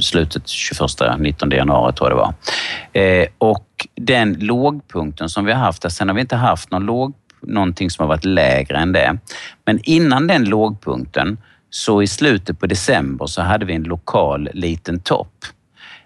slutet 0.00 0.48
21, 0.48 0.80
19 1.18 1.50
januari 1.50 1.92
tror 1.92 2.10
jag 2.10 2.18
det 2.18 2.22
var. 2.22 3.28
och 3.38 3.66
och 3.80 4.02
den 4.04 4.32
lågpunkten 4.32 5.28
som 5.28 5.44
vi 5.44 5.52
har 5.52 5.60
haft, 5.60 5.92
sen 5.92 6.08
har 6.08 6.14
vi 6.14 6.20
inte 6.20 6.36
haft 6.36 6.70
någon 6.70 6.86
låg, 6.86 7.14
någonting 7.40 7.90
som 7.90 8.02
har 8.02 8.08
varit 8.08 8.24
lägre 8.24 8.78
än 8.78 8.92
det. 8.92 9.18
Men 9.66 9.80
innan 9.82 10.26
den 10.26 10.44
lågpunkten, 10.44 11.38
så 11.70 12.02
i 12.02 12.06
slutet 12.06 12.60
på 12.60 12.66
december 12.66 13.26
så 13.26 13.42
hade 13.42 13.64
vi 13.64 13.74
en 13.74 13.82
lokal 13.82 14.48
liten 14.52 15.00
topp 15.00 15.34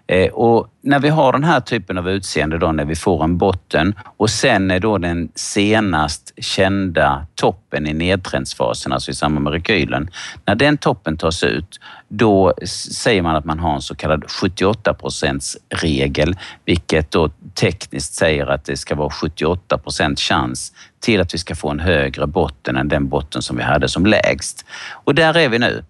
Eh, 0.07 0.27
och 0.27 0.67
när 0.81 0.99
vi 0.99 1.09
har 1.09 1.31
den 1.31 1.43
här 1.43 1.59
typen 1.59 1.97
av 1.97 2.09
utseende 2.09 2.57
då, 2.57 2.71
när 2.71 2.85
vi 2.85 2.95
får 2.95 3.23
en 3.23 3.37
botten 3.37 3.95
och 4.17 4.29
sen 4.29 4.71
är 4.71 4.79
då 4.79 4.97
den 4.97 5.29
senast 5.35 6.33
kända 6.37 7.27
toppen 7.35 7.87
i 7.87 7.93
nedtrendsfasen, 7.93 8.91
alltså 8.91 9.11
i 9.11 9.13
samband 9.13 9.43
med 9.43 9.53
rekylen. 9.53 10.09
När 10.45 10.55
den 10.55 10.77
toppen 10.77 11.17
tas 11.17 11.43
ut, 11.43 11.79
då 12.07 12.53
säger 12.65 13.21
man 13.21 13.35
att 13.35 13.45
man 13.45 13.59
har 13.59 13.75
en 13.75 13.81
så 13.81 13.95
kallad 13.95 14.23
78 14.27 14.93
procents 14.93 15.57
regel, 15.69 16.35
vilket 16.65 17.11
då 17.11 17.29
tekniskt 17.53 18.13
säger 18.13 18.47
att 18.47 18.65
det 18.65 18.77
ska 18.77 18.95
vara 18.95 19.09
78 19.09 19.77
procent 19.77 20.19
chans 20.19 20.73
till 20.99 21.21
att 21.21 21.33
vi 21.33 21.37
ska 21.37 21.55
få 21.55 21.69
en 21.69 21.79
högre 21.79 22.27
botten 22.27 22.77
än 22.77 22.87
den 22.87 23.09
botten 23.09 23.41
som 23.41 23.57
vi 23.57 23.63
hade 23.63 23.89
som 23.89 24.05
lägst. 24.05 24.65
Och 24.91 25.15
där 25.15 25.37
är 25.37 25.49
vi 25.49 25.59
nu. 25.59 25.83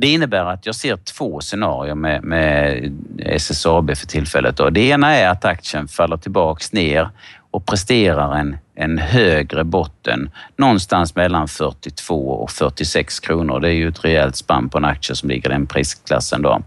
Det 0.00 0.06
innebär 0.06 0.44
att 0.44 0.66
jag 0.66 0.74
ser 0.74 0.96
två 0.96 1.40
scenarier 1.40 1.94
med, 1.94 2.24
med 2.24 2.92
SSAB 3.18 3.96
för 3.96 4.06
tillfället. 4.06 4.56
Då. 4.56 4.70
Det 4.70 4.80
ena 4.80 5.16
är 5.16 5.28
att 5.28 5.44
aktien 5.44 5.88
faller 5.88 6.16
tillbaks 6.16 6.72
ner 6.72 7.08
och 7.50 7.66
presterar 7.66 8.36
en, 8.36 8.56
en 8.74 8.98
högre 8.98 9.64
botten 9.64 10.30
någonstans 10.56 11.14
mellan 11.14 11.48
42 11.48 12.30
och 12.30 12.50
46 12.50 13.20
kronor. 13.20 13.60
Det 13.60 13.68
är 13.68 13.72
ju 13.72 13.88
ett 13.88 14.04
rejält 14.04 14.36
spann 14.36 14.68
på 14.68 14.78
en 14.78 14.84
aktie 14.84 15.16
som 15.16 15.28
ligger 15.28 15.50
i 15.50 15.52
den 15.52 15.66
prisklassen. 15.66 16.42
Då. 16.42 16.62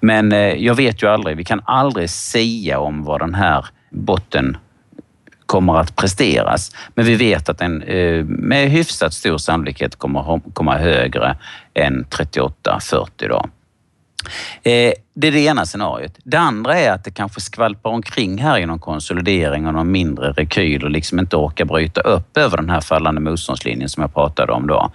Men 0.00 0.32
eh, 0.32 0.38
jag 0.38 0.74
vet 0.74 1.02
ju 1.02 1.06
aldrig, 1.06 1.36
vi 1.36 1.44
kan 1.44 1.62
aldrig 1.64 2.10
säga 2.10 2.78
om 2.78 3.04
vad 3.04 3.20
den 3.20 3.34
här 3.34 3.66
botten 3.90 4.56
kommer 5.50 5.76
att 5.76 5.96
presteras. 5.96 6.76
Men 6.94 7.04
vi 7.04 7.14
vet 7.14 7.48
att 7.48 7.58
den 7.58 7.82
eh, 7.82 8.24
med 8.24 8.70
hyfsat 8.70 9.14
stor 9.14 9.38
sannolikhet 9.38 9.96
kommer 9.96 10.40
komma 10.52 10.78
högre 10.78 11.36
än 11.74 12.04
38-40 12.04 13.08
då. 13.28 13.44
Eh, 14.70 14.92
det 15.14 15.28
är 15.28 15.32
det 15.32 15.40
ena 15.40 15.66
scenariot. 15.66 16.12
Det 16.24 16.36
andra 16.36 16.78
är 16.78 16.92
att 16.92 17.04
det 17.04 17.10
kanske 17.10 17.40
skvalpar 17.40 17.90
omkring 17.90 18.38
här 18.38 18.58
i 18.58 18.66
någon 18.66 18.78
konsolidering 18.78 19.66
och 19.66 19.72
någon 19.72 19.90
mindre 19.90 20.32
rekyl 20.32 20.84
och 20.84 20.90
liksom 20.90 21.18
inte 21.18 21.36
orkar 21.36 21.64
bryta 21.64 22.00
upp 22.00 22.36
över 22.36 22.56
den 22.56 22.70
här 22.70 22.80
fallande 22.80 23.20
motståndslinjen 23.20 23.88
som 23.88 24.00
jag 24.00 24.14
pratade 24.14 24.52
om 24.52 24.66
då. 24.66 24.90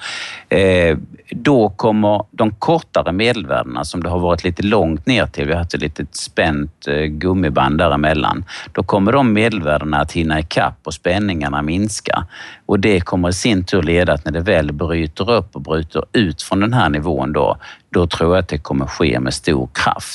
Eh, 0.49 0.97
då 1.29 1.69
kommer 1.69 2.23
de 2.31 2.51
kortare 2.51 3.11
medelvärdena 3.11 3.85
som 3.85 4.03
det 4.03 4.09
har 4.09 4.19
varit 4.19 4.43
lite 4.43 4.63
långt 4.63 5.05
ner 5.05 5.25
till, 5.25 5.45
vi 5.45 5.51
har 5.51 5.59
haft 5.59 5.73
ett 5.73 5.81
litet 5.81 6.15
spänt 6.15 6.87
eh, 6.87 7.03
gummiband 7.05 7.77
däremellan, 7.77 8.45
då 8.71 8.83
kommer 8.83 9.11
de 9.11 9.33
medelvärdena 9.33 9.97
att 9.97 10.11
hinna 10.11 10.39
ikapp 10.39 10.79
och 10.83 10.93
spänningarna 10.93 11.61
minska. 11.61 12.27
Och 12.65 12.79
det 12.79 12.99
kommer 12.99 13.29
i 13.29 13.33
sin 13.33 13.63
tur 13.63 13.81
leda 13.81 14.13
att 14.13 14.25
när 14.25 14.31
det 14.31 14.41
väl 14.41 14.71
bryter 14.71 15.31
upp 15.31 15.55
och 15.55 15.61
bryter 15.61 16.03
ut 16.13 16.41
från 16.41 16.59
den 16.59 16.73
här 16.73 16.89
nivån 16.89 17.33
då, 17.33 17.57
då 17.89 18.07
tror 18.07 18.35
jag 18.35 18.43
att 18.43 18.47
det 18.47 18.57
kommer 18.57 18.85
ske 18.85 19.19
med 19.19 19.33
stor 19.33 19.69
kraft. 19.73 20.14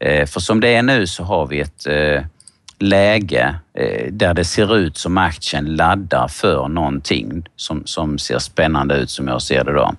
Eh, 0.00 0.26
för 0.26 0.40
som 0.40 0.60
det 0.60 0.68
är 0.68 0.82
nu 0.82 1.06
så 1.06 1.24
har 1.24 1.46
vi 1.46 1.60
ett 1.60 1.86
eh, 1.86 2.22
läge 2.78 3.54
eh, 3.74 4.12
där 4.12 4.34
det 4.34 4.44
ser 4.44 4.76
ut 4.76 4.98
som 4.98 5.18
aktien 5.18 5.76
laddar 5.76 6.28
för 6.28 6.68
någonting 6.68 7.48
som, 7.56 7.82
som 7.86 8.18
ser 8.18 8.38
spännande 8.38 8.94
ut 8.94 9.10
som 9.10 9.28
jag 9.28 9.42
ser 9.42 9.64
det 9.64 9.72
då. 9.72 9.94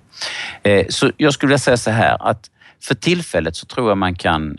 Så 0.88 1.12
jag 1.16 1.34
skulle 1.34 1.48
vilja 1.48 1.58
säga 1.58 1.76
så 1.76 1.90
här 1.90 2.16
att 2.20 2.50
för 2.82 2.94
tillfället 2.94 3.56
så 3.56 3.66
tror 3.66 3.88
jag 3.88 3.98
man 3.98 4.14
kan... 4.14 4.56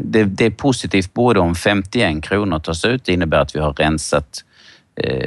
Det, 0.00 0.24
det 0.24 0.46
är 0.46 0.50
positivt 0.50 1.14
både 1.14 1.40
om 1.40 1.54
51 1.54 2.24
kronor 2.24 2.58
tas 2.58 2.84
ut, 2.84 3.04
det 3.04 3.12
innebär 3.12 3.38
att 3.38 3.56
vi 3.56 3.60
har 3.60 3.72
rensat 3.72 4.44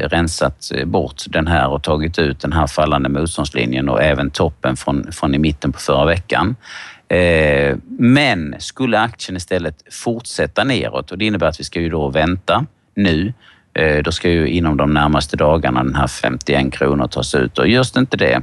rensat 0.04 0.72
bort 0.86 1.24
den 1.28 1.48
här 1.48 1.70
och 1.70 1.84
tagit 1.84 2.20
ut 2.20 2.40
den 2.40 2.54
här 2.54 2.68
fallande 2.68 3.10
motståndslinjen 3.10 3.90
och 3.90 4.04
även 4.04 4.30
toppen 4.30 4.78
från, 4.78 5.12
från 5.12 5.36
i 5.36 5.40
mitten 5.40 5.72
på 5.72 5.80
förra 5.80 6.06
veckan. 6.06 6.56
Eh, 7.12 7.78
men 8.00 8.56
skulle 8.60 9.00
aktien 9.00 9.38
istället 9.38 9.94
fortsätta 9.94 10.64
neråt 10.64 11.12
och 11.12 11.18
det 11.18 11.26
innebär 11.26 11.48
att 11.48 11.60
vi 11.60 11.64
ska 11.64 11.80
ju 11.80 11.90
då 11.90 12.10
vänta 12.10 12.66
nu. 12.96 13.34
Eh, 13.74 14.04
då 14.04 14.12
ska 14.12 14.30
ju 14.30 14.48
inom 14.48 14.78
de 14.78 14.94
närmaste 14.94 15.38
dagarna 15.38 15.84
den 15.84 15.96
här 15.96 16.08
51 16.08 16.74
kronor 16.74 17.08
tas 17.08 17.36
ut 17.36 17.58
och 17.58 17.68
görs 17.68 17.92
det 17.92 18.00
inte 18.00 18.18
det, 18.18 18.42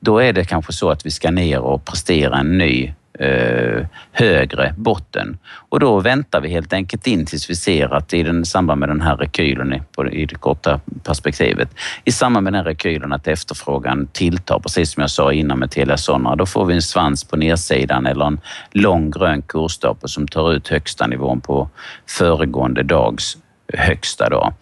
då 0.00 0.18
är 0.18 0.32
det 0.32 0.44
kanske 0.44 0.72
så 0.72 0.90
att 0.90 1.06
vi 1.06 1.10
ska 1.10 1.30
ner 1.30 1.60
och 1.60 1.84
prestera 1.84 2.38
en 2.38 2.58
ny 2.58 2.92
eh, 3.18 3.86
högre 4.12 4.74
botten. 4.76 5.38
Och 5.68 5.80
då 5.80 6.00
väntar 6.00 6.40
vi 6.40 6.48
helt 6.48 6.72
enkelt 6.72 7.06
in 7.06 7.26
tills 7.26 7.50
vi 7.50 7.54
ser 7.54 7.94
att 7.94 8.14
i 8.14 8.22
den, 8.22 8.44
samband 8.44 8.80
med 8.80 8.88
den 8.88 9.00
här 9.00 9.16
rekylen 9.16 9.72
i, 9.72 9.82
på, 9.96 10.08
i 10.08 10.26
det 10.26 10.34
korta 10.34 10.80
perspektivet, 11.04 11.68
i 12.04 12.12
samband 12.12 12.44
med 12.44 12.52
den 12.52 12.58
här 12.58 12.64
rekylen 12.64 13.12
att 13.12 13.28
efterfrågan 13.28 14.08
tilltar, 14.12 14.58
precis 14.58 14.92
som 14.92 15.00
jag 15.00 15.10
sa 15.10 15.32
innan 15.32 15.58
med 15.58 15.70
Telia 15.70 15.96
Sonera, 15.96 16.36
då 16.36 16.46
får 16.46 16.64
vi 16.64 16.74
en 16.74 16.82
svans 16.82 17.24
på 17.24 17.36
nedsidan 17.36 18.06
eller 18.06 18.24
en 18.24 18.40
lång 18.70 19.10
grön 19.10 19.42
kursstapel 19.42 20.08
som 20.08 20.28
tar 20.28 20.52
ut 20.52 20.68
högsta 20.68 21.06
nivån 21.06 21.40
på 21.40 21.68
föregående 22.06 22.82
dags 22.82 23.36
högsta. 23.74 24.28
Då 24.28 24.52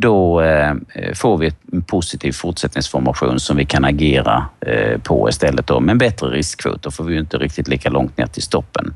då 0.00 0.40
eh, 0.40 0.74
får 1.14 1.38
vi 1.38 1.52
en 1.72 1.82
positiv 1.82 2.32
fortsättningsformation 2.32 3.40
som 3.40 3.56
vi 3.56 3.64
kan 3.64 3.84
agera 3.84 4.46
eh, 4.60 5.00
på 5.00 5.28
istället 5.28 5.66
då 5.66 5.80
med 5.80 5.92
en 5.92 5.98
bättre 5.98 6.26
riskkvot. 6.26 6.82
Då 6.82 6.90
får 6.90 7.04
vi 7.04 7.14
ju 7.14 7.20
inte 7.20 7.38
riktigt 7.38 7.68
lika 7.68 7.90
långt 7.90 8.16
ner 8.16 8.26
till 8.26 8.42
stoppen. 8.42 8.94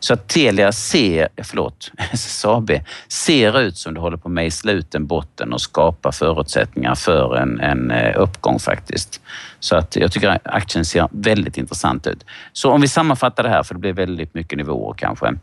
Så 0.00 0.14
att 0.14 0.28
Telia 0.28 0.72
ser, 0.72 1.28
förlåt, 1.42 1.92
SSAB 2.12 2.70
ser 3.08 3.60
ut 3.60 3.76
som 3.76 3.94
det 3.94 4.00
håller 4.00 4.16
på 4.16 4.28
att 4.28 4.32
mejsla 4.32 4.72
ut 4.72 4.94
en 4.94 5.06
botten 5.06 5.52
och 5.52 5.60
skapa 5.60 6.12
förutsättningar 6.12 6.94
för 6.94 7.36
en, 7.36 7.60
en 7.60 7.90
eh, 7.90 8.20
uppgång 8.20 8.58
faktiskt. 8.58 9.20
Så 9.60 9.76
att 9.76 9.96
jag 9.96 10.12
tycker 10.12 10.28
att 10.28 10.40
aktien 10.44 10.84
ser 10.84 11.08
väldigt 11.12 11.58
intressant 11.58 12.06
ut. 12.06 12.24
Så 12.52 12.70
om 12.70 12.80
vi 12.80 12.88
sammanfattar 12.88 13.42
det 13.42 13.48
här, 13.48 13.62
för 13.62 13.74
det 13.74 13.80
blir 13.80 13.92
väldigt 13.92 14.34
mycket 14.34 14.58
nivåer 14.58 14.94
kanske, 14.98 15.34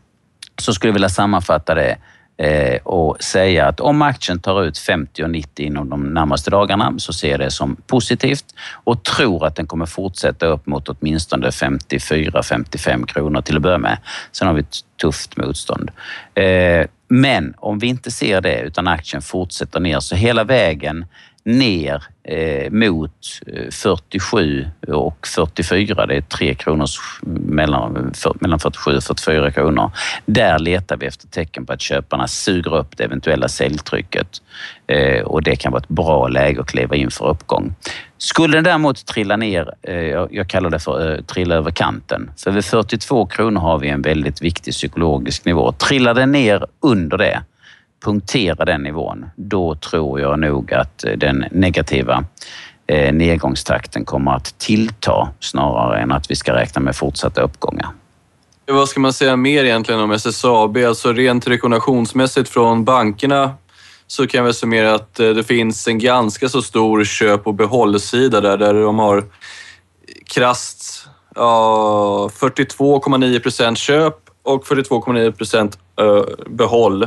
så 0.58 0.72
skulle 0.74 0.88
jag 0.88 0.94
vilja 0.94 1.08
sammanfatta 1.08 1.74
det 1.74 1.96
Eh, 2.40 2.76
och 2.82 3.22
säga 3.22 3.66
att 3.66 3.80
om 3.80 4.02
aktien 4.02 4.40
tar 4.40 4.64
ut 4.64 4.78
50 4.78 5.24
och 5.24 5.30
90 5.30 5.66
inom 5.66 5.88
de 5.88 6.14
närmaste 6.14 6.50
dagarna 6.50 6.94
så 6.98 7.12
ser 7.12 7.30
jag 7.30 7.40
det 7.40 7.50
som 7.50 7.76
positivt 7.86 8.44
och 8.84 9.04
tror 9.04 9.46
att 9.46 9.56
den 9.56 9.66
kommer 9.66 9.86
fortsätta 9.86 10.46
upp 10.46 10.66
mot 10.66 10.88
åtminstone 10.88 11.50
54-55 11.50 13.06
kronor 13.06 13.40
till 13.40 13.56
att 13.56 13.62
börja 13.62 13.78
med. 13.78 13.98
Sen 14.32 14.48
har 14.48 14.54
vi 14.54 14.60
ett 14.60 14.76
tufft 15.02 15.36
motstånd. 15.36 15.90
Eh, 16.34 16.86
men 17.08 17.54
om 17.56 17.78
vi 17.78 17.86
inte 17.86 18.10
ser 18.10 18.40
det 18.40 18.60
utan 18.60 18.88
aktien 18.88 19.22
fortsätter 19.22 19.80
ner 19.80 20.00
så 20.00 20.14
hela 20.14 20.44
vägen 20.44 21.04
ner 21.44 22.02
eh, 22.22 22.70
mot 22.70 23.40
eh, 23.46 23.70
47 23.70 24.66
och 24.88 25.26
44. 25.26 26.06
Det 26.06 26.16
är 26.16 26.20
3 26.20 26.54
kronor 26.54 26.86
mellan, 27.46 28.12
för, 28.14 28.36
mellan 28.40 28.58
47 28.58 28.96
och 28.96 29.02
44 29.02 29.50
kronor. 29.50 29.90
Där 30.26 30.58
letar 30.58 30.96
vi 30.96 31.06
efter 31.06 31.28
tecken 31.28 31.66
på 31.66 31.72
att 31.72 31.80
köparna 31.80 32.28
suger 32.28 32.76
upp 32.76 32.96
det 32.96 33.04
eventuella 33.04 33.48
säljtrycket 33.48 34.42
eh, 34.86 35.22
och 35.22 35.42
det 35.42 35.56
kan 35.56 35.72
vara 35.72 35.82
ett 35.82 35.88
bra 35.88 36.28
läge 36.28 36.60
att 36.60 36.66
kliva 36.66 36.96
in 36.96 37.10
för 37.10 37.28
uppgång. 37.28 37.74
Skulle 38.18 38.56
den 38.56 38.64
däremot 38.64 39.06
trilla 39.06 39.36
ner, 39.36 39.74
eh, 39.82 40.26
jag 40.30 40.48
kallar 40.48 40.70
det 40.70 40.78
för 40.78 41.12
eh, 41.12 41.20
trilla 41.20 41.54
över 41.54 41.70
kanten, 41.70 42.30
för 42.36 42.50
vid 42.50 42.64
42 42.64 43.26
kronor 43.26 43.60
har 43.60 43.78
vi 43.78 43.88
en 43.88 44.02
väldigt 44.02 44.42
viktig 44.42 44.74
psykologisk 44.74 45.44
nivå. 45.44 45.72
Trillar 45.72 46.14
den 46.14 46.32
ner 46.32 46.66
under 46.80 47.18
det, 47.18 47.42
punktera 48.04 48.64
den 48.64 48.82
nivån, 48.82 49.30
då 49.36 49.74
tror 49.74 50.20
jag 50.20 50.38
nog 50.38 50.72
att 50.72 51.04
eh, 51.04 51.12
den 51.12 51.44
negativa 51.50 52.24
eh, 52.86 53.12
nedgångstakten 53.12 54.04
kommer 54.04 54.32
att 54.32 54.58
tillta 54.58 55.28
snarare 55.40 56.00
än 56.00 56.12
att 56.12 56.30
vi 56.30 56.36
ska 56.36 56.54
räkna 56.54 56.80
med 56.80 56.96
fortsatta 56.96 57.42
uppgångar. 57.42 57.88
Vad 58.66 58.88
ska 58.88 59.00
man 59.00 59.12
säga 59.12 59.36
mer 59.36 59.64
egentligen 59.64 60.00
om 60.00 60.10
SSAB? 60.10 60.76
Alltså 60.76 61.12
rent 61.12 61.48
rekommendationsmässigt 61.48 62.48
från 62.48 62.84
bankerna 62.84 63.54
så 64.06 64.26
kan 64.26 64.44
jag 64.44 64.54
summera 64.54 64.94
att 64.94 65.20
eh, 65.20 65.28
det 65.28 65.44
finns 65.44 65.88
en 65.88 65.98
ganska 65.98 66.48
så 66.48 66.62
stor 66.62 67.04
köp 67.04 67.46
och 67.46 67.54
behållsida 67.54 68.40
där, 68.40 68.56
där 68.56 68.74
de 68.74 68.98
har 68.98 69.24
krasst 70.26 71.08
ja, 71.34 72.30
42,9 72.38 73.40
procent 73.40 73.78
köp 73.78 74.16
och 74.42 74.64
42,9 74.66 75.32
procent 75.32 75.78
behåll 76.46 77.06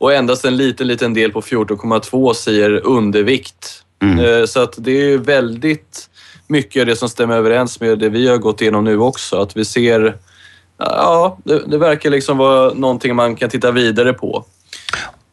och 0.00 0.14
endast 0.14 0.44
en 0.44 0.56
liten, 0.56 0.86
liten 0.86 1.14
del 1.14 1.32
på 1.32 1.40
14,2 1.40 2.32
säger 2.32 2.86
undervikt. 2.86 3.84
Mm. 4.02 4.18
Eh, 4.18 4.46
så 4.46 4.62
att 4.62 4.74
det 4.78 5.12
är 5.12 5.18
väldigt 5.18 6.10
mycket 6.46 6.80
av 6.80 6.86
det 6.86 6.96
som 6.96 7.08
stämmer 7.08 7.36
överens 7.36 7.80
med 7.80 7.98
det 7.98 8.08
vi 8.08 8.28
har 8.28 8.38
gått 8.38 8.60
igenom 8.60 8.84
nu 8.84 8.98
också. 8.98 9.40
Att 9.40 9.56
vi 9.56 9.64
ser, 9.64 10.16
ja, 10.78 11.38
det, 11.44 11.62
det 11.66 11.78
verkar 11.78 12.10
liksom 12.10 12.38
vara 12.38 12.74
någonting 12.74 13.16
man 13.16 13.36
kan 13.36 13.50
titta 13.50 13.70
vidare 13.70 14.12
på. 14.12 14.44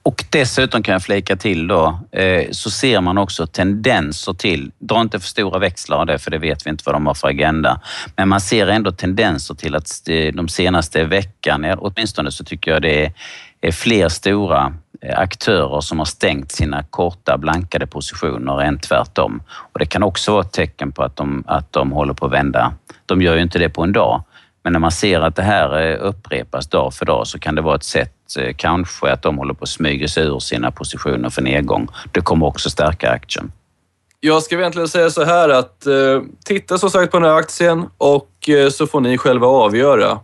Och 0.03 0.23
dessutom 0.30 0.84
kan 0.84 0.93
jag 0.93 1.03
flika 1.03 1.36
till 1.36 1.67
då, 1.67 1.99
eh, 2.12 2.51
så 2.51 2.69
ser 2.69 3.01
man 3.01 3.17
också 3.17 3.47
tendenser 3.47 4.34
till, 4.34 4.71
dra 4.80 5.01
inte 5.01 5.19
för 5.19 5.27
stora 5.27 5.60
växlar 5.60 5.97
av 5.97 6.06
det 6.06 6.19
för 6.19 6.32
det 6.32 6.38
vet 6.38 6.65
vi 6.65 6.69
inte 6.69 6.84
vad 6.86 6.95
de 6.95 7.08
har 7.08 7.13
för 7.13 7.27
agenda, 7.27 7.82
men 8.15 8.30
man 8.30 8.41
ser 8.41 8.67
ändå 8.67 8.91
tendenser 8.91 9.56
till 9.56 9.75
att 9.75 9.88
de 10.34 10.47
senaste 10.47 11.03
veckan, 11.03 11.65
åtminstone 11.77 12.32
så 12.32 12.43
tycker 12.43 12.71
jag 12.71 12.82
det 12.82 13.06
är 13.06 13.13
fler 13.71 14.09
stora 14.09 14.73
eh, 15.01 15.19
aktörer 15.19 15.81
som 15.81 15.99
har 15.99 16.05
stängt 16.05 16.51
sina 16.51 16.83
korta 16.83 17.37
blankade 17.37 17.87
positioner 17.87 18.61
än 18.61 18.79
tvärtom. 18.79 19.41
Och 19.73 19.79
det 19.79 19.85
kan 19.85 20.03
också 20.03 20.31
vara 20.31 20.41
ett 20.41 20.51
tecken 20.51 20.91
på 20.91 21.03
att 21.03 21.15
de, 21.15 21.43
att 21.47 21.73
de 21.73 21.91
håller 21.91 22.13
på 22.13 22.25
att 22.25 22.31
vända. 22.31 22.73
De 23.05 23.21
gör 23.21 23.35
ju 23.35 23.41
inte 23.41 23.59
det 23.59 23.69
på 23.69 23.83
en 23.83 23.91
dag, 23.91 24.23
Men 24.63 24.73
när 24.73 24.79
man 24.79 24.91
ser 24.91 25.21
att 25.21 25.35
det 25.35 25.43
här 25.43 25.81
eh, 25.81 25.97
upprepas 26.01 26.67
dag 26.67 26.93
för 26.93 27.05
dag 27.05 27.27
så 27.27 27.39
kan 27.39 27.55
det 27.55 27.61
vara 27.61 27.75
ett 27.75 27.83
sätt 27.83 28.13
eh, 28.39 28.55
kanske 28.55 29.12
att 29.12 29.21
de 29.21 29.37
håller 29.37 29.53
på 29.53 29.63
att 29.63 29.69
smyga 29.69 30.08
sig 30.08 30.23
ur 30.23 30.39
sina 30.39 30.71
positioner 30.71 31.29
för 31.29 31.41
nedgång. 31.41 31.87
Det 32.12 32.21
kommer 32.21 32.45
också 32.45 32.69
stärka 32.69 33.12
aktien. 33.12 33.51
Jag 34.19 34.43
ska 34.43 34.55
egentligen 34.55 34.87
säga 34.87 35.10
så 35.10 35.23
här 35.23 35.49
att 35.49 35.85
eh, 35.85 36.21
titta 36.45 36.77
som 36.77 36.89
sagt 36.89 37.12
på 37.12 37.19
den 37.19 37.29
här 37.29 37.37
aktien 37.37 37.85
och 37.97 38.49
eh, 38.49 38.69
så 38.69 38.87
får 38.87 39.01
ni 39.01 39.17
själva 39.17 39.47
avgöra. 39.47 40.19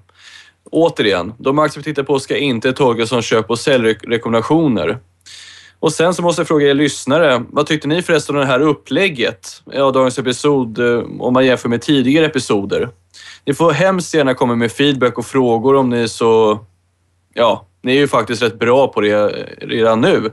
Återigen, 0.74 1.34
de 1.38 1.59
aktier 1.59 1.80
vi 1.80 1.84
tittar 1.84 2.03
på 2.03 2.19
ska 2.19 2.38
inte 2.38 2.74
tolkas 2.74 3.09
som 3.09 3.21
köp 3.21 3.49
och 3.49 3.59
säljrekommendationer. 3.59 4.97
Och 5.80 5.93
sen 5.93 6.13
så 6.13 6.21
måste 6.21 6.39
jag 6.39 6.47
fråga 6.47 6.69
er 6.69 6.74
lyssnare, 6.74 7.43
vad 7.49 7.65
tyckte 7.67 7.88
ni 7.88 8.01
förresten 8.01 8.36
om 8.36 8.41
det 8.41 8.47
här 8.47 8.59
upplägget 8.59 9.61
av 9.78 9.93
dagens 9.93 10.19
episod 10.19 10.80
eh, 10.80 11.03
om 11.19 11.34
man 11.34 11.45
jämför 11.45 11.69
med 11.69 11.82
tidigare 11.82 12.26
episoder? 12.26 12.89
Ni 13.45 13.53
får 13.53 13.71
hemskt 13.71 14.13
gärna 14.13 14.34
komma 14.34 14.55
med 14.55 14.71
feedback 14.71 15.17
och 15.17 15.26
frågor 15.26 15.76
om 15.76 15.89
ni 15.89 16.01
är 16.01 16.07
så... 16.07 16.59
Ja, 17.34 17.67
ni 17.84 17.91
är 17.91 17.99
ju 17.99 18.07
faktiskt 18.07 18.41
rätt 18.41 18.59
bra 18.59 18.88
på 18.88 19.01
det 19.01 19.28
redan 19.61 20.01
nu. 20.01 20.32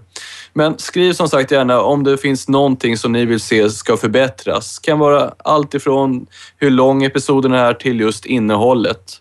Men 0.52 0.78
skriv 0.78 1.12
som 1.12 1.28
sagt 1.28 1.50
gärna 1.50 1.80
om 1.80 2.04
det 2.04 2.18
finns 2.18 2.48
någonting 2.48 2.96
som 2.96 3.12
ni 3.12 3.24
vill 3.24 3.40
se 3.40 3.70
ska 3.70 3.96
förbättras. 3.96 4.80
Det 4.80 4.86
kan 4.86 4.98
vara 4.98 5.34
allt 5.38 5.74
ifrån 5.74 6.26
hur 6.56 6.70
lång 6.70 7.02
episoden 7.04 7.52
är 7.52 7.74
till 7.74 8.00
just 8.00 8.26
innehållet. 8.26 9.20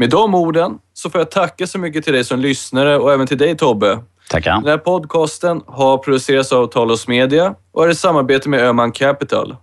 Med 0.00 0.10
de 0.10 0.34
orden 0.34 0.78
så 0.94 1.10
får 1.10 1.20
jag 1.20 1.30
tacka 1.30 1.66
så 1.66 1.78
mycket 1.78 2.04
till 2.04 2.12
dig 2.12 2.24
som 2.24 2.40
lyssnare 2.40 2.98
och 2.98 3.12
även 3.12 3.26
till 3.26 3.38
dig 3.38 3.56
Tobbe. 3.56 3.98
Tackar. 4.30 4.52
Den 4.52 4.66
här 4.66 4.78
podcasten 4.78 5.62
har 5.66 5.98
producerats 5.98 6.52
av 6.52 6.66
Talos 6.66 7.08
Media 7.08 7.54
och 7.72 7.84
är 7.84 7.88
i 7.88 7.94
samarbete 7.94 8.48
med 8.48 8.60
Öman 8.60 8.92
Capital. 8.92 9.56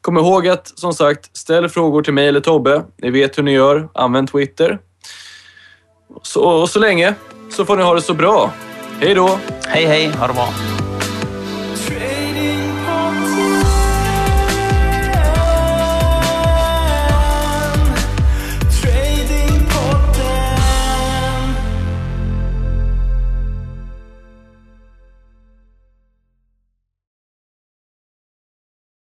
Kom 0.00 0.18
ihåg 0.18 0.48
att, 0.48 0.78
som 0.78 0.94
sagt, 0.94 1.36
ställ 1.36 1.68
frågor 1.68 2.02
till 2.02 2.14
mig 2.14 2.28
eller 2.28 2.40
Tobbe. 2.40 2.82
Ni 3.02 3.10
vet 3.10 3.38
hur 3.38 3.42
ni 3.42 3.52
gör. 3.52 3.88
Använd 3.94 4.32
Twitter. 4.32 4.78
Så, 6.22 6.40
och 6.40 6.70
så 6.70 6.78
länge 6.78 7.14
så 7.50 7.64
får 7.64 7.76
ni 7.76 7.82
ha 7.82 7.94
det 7.94 8.02
så 8.02 8.14
bra. 8.14 8.52
Hej 9.00 9.14
då! 9.14 9.38
Hej, 9.66 9.84
hej. 9.84 10.08
Ha 10.08 10.26
det 10.26 10.32
bra. 10.32 10.48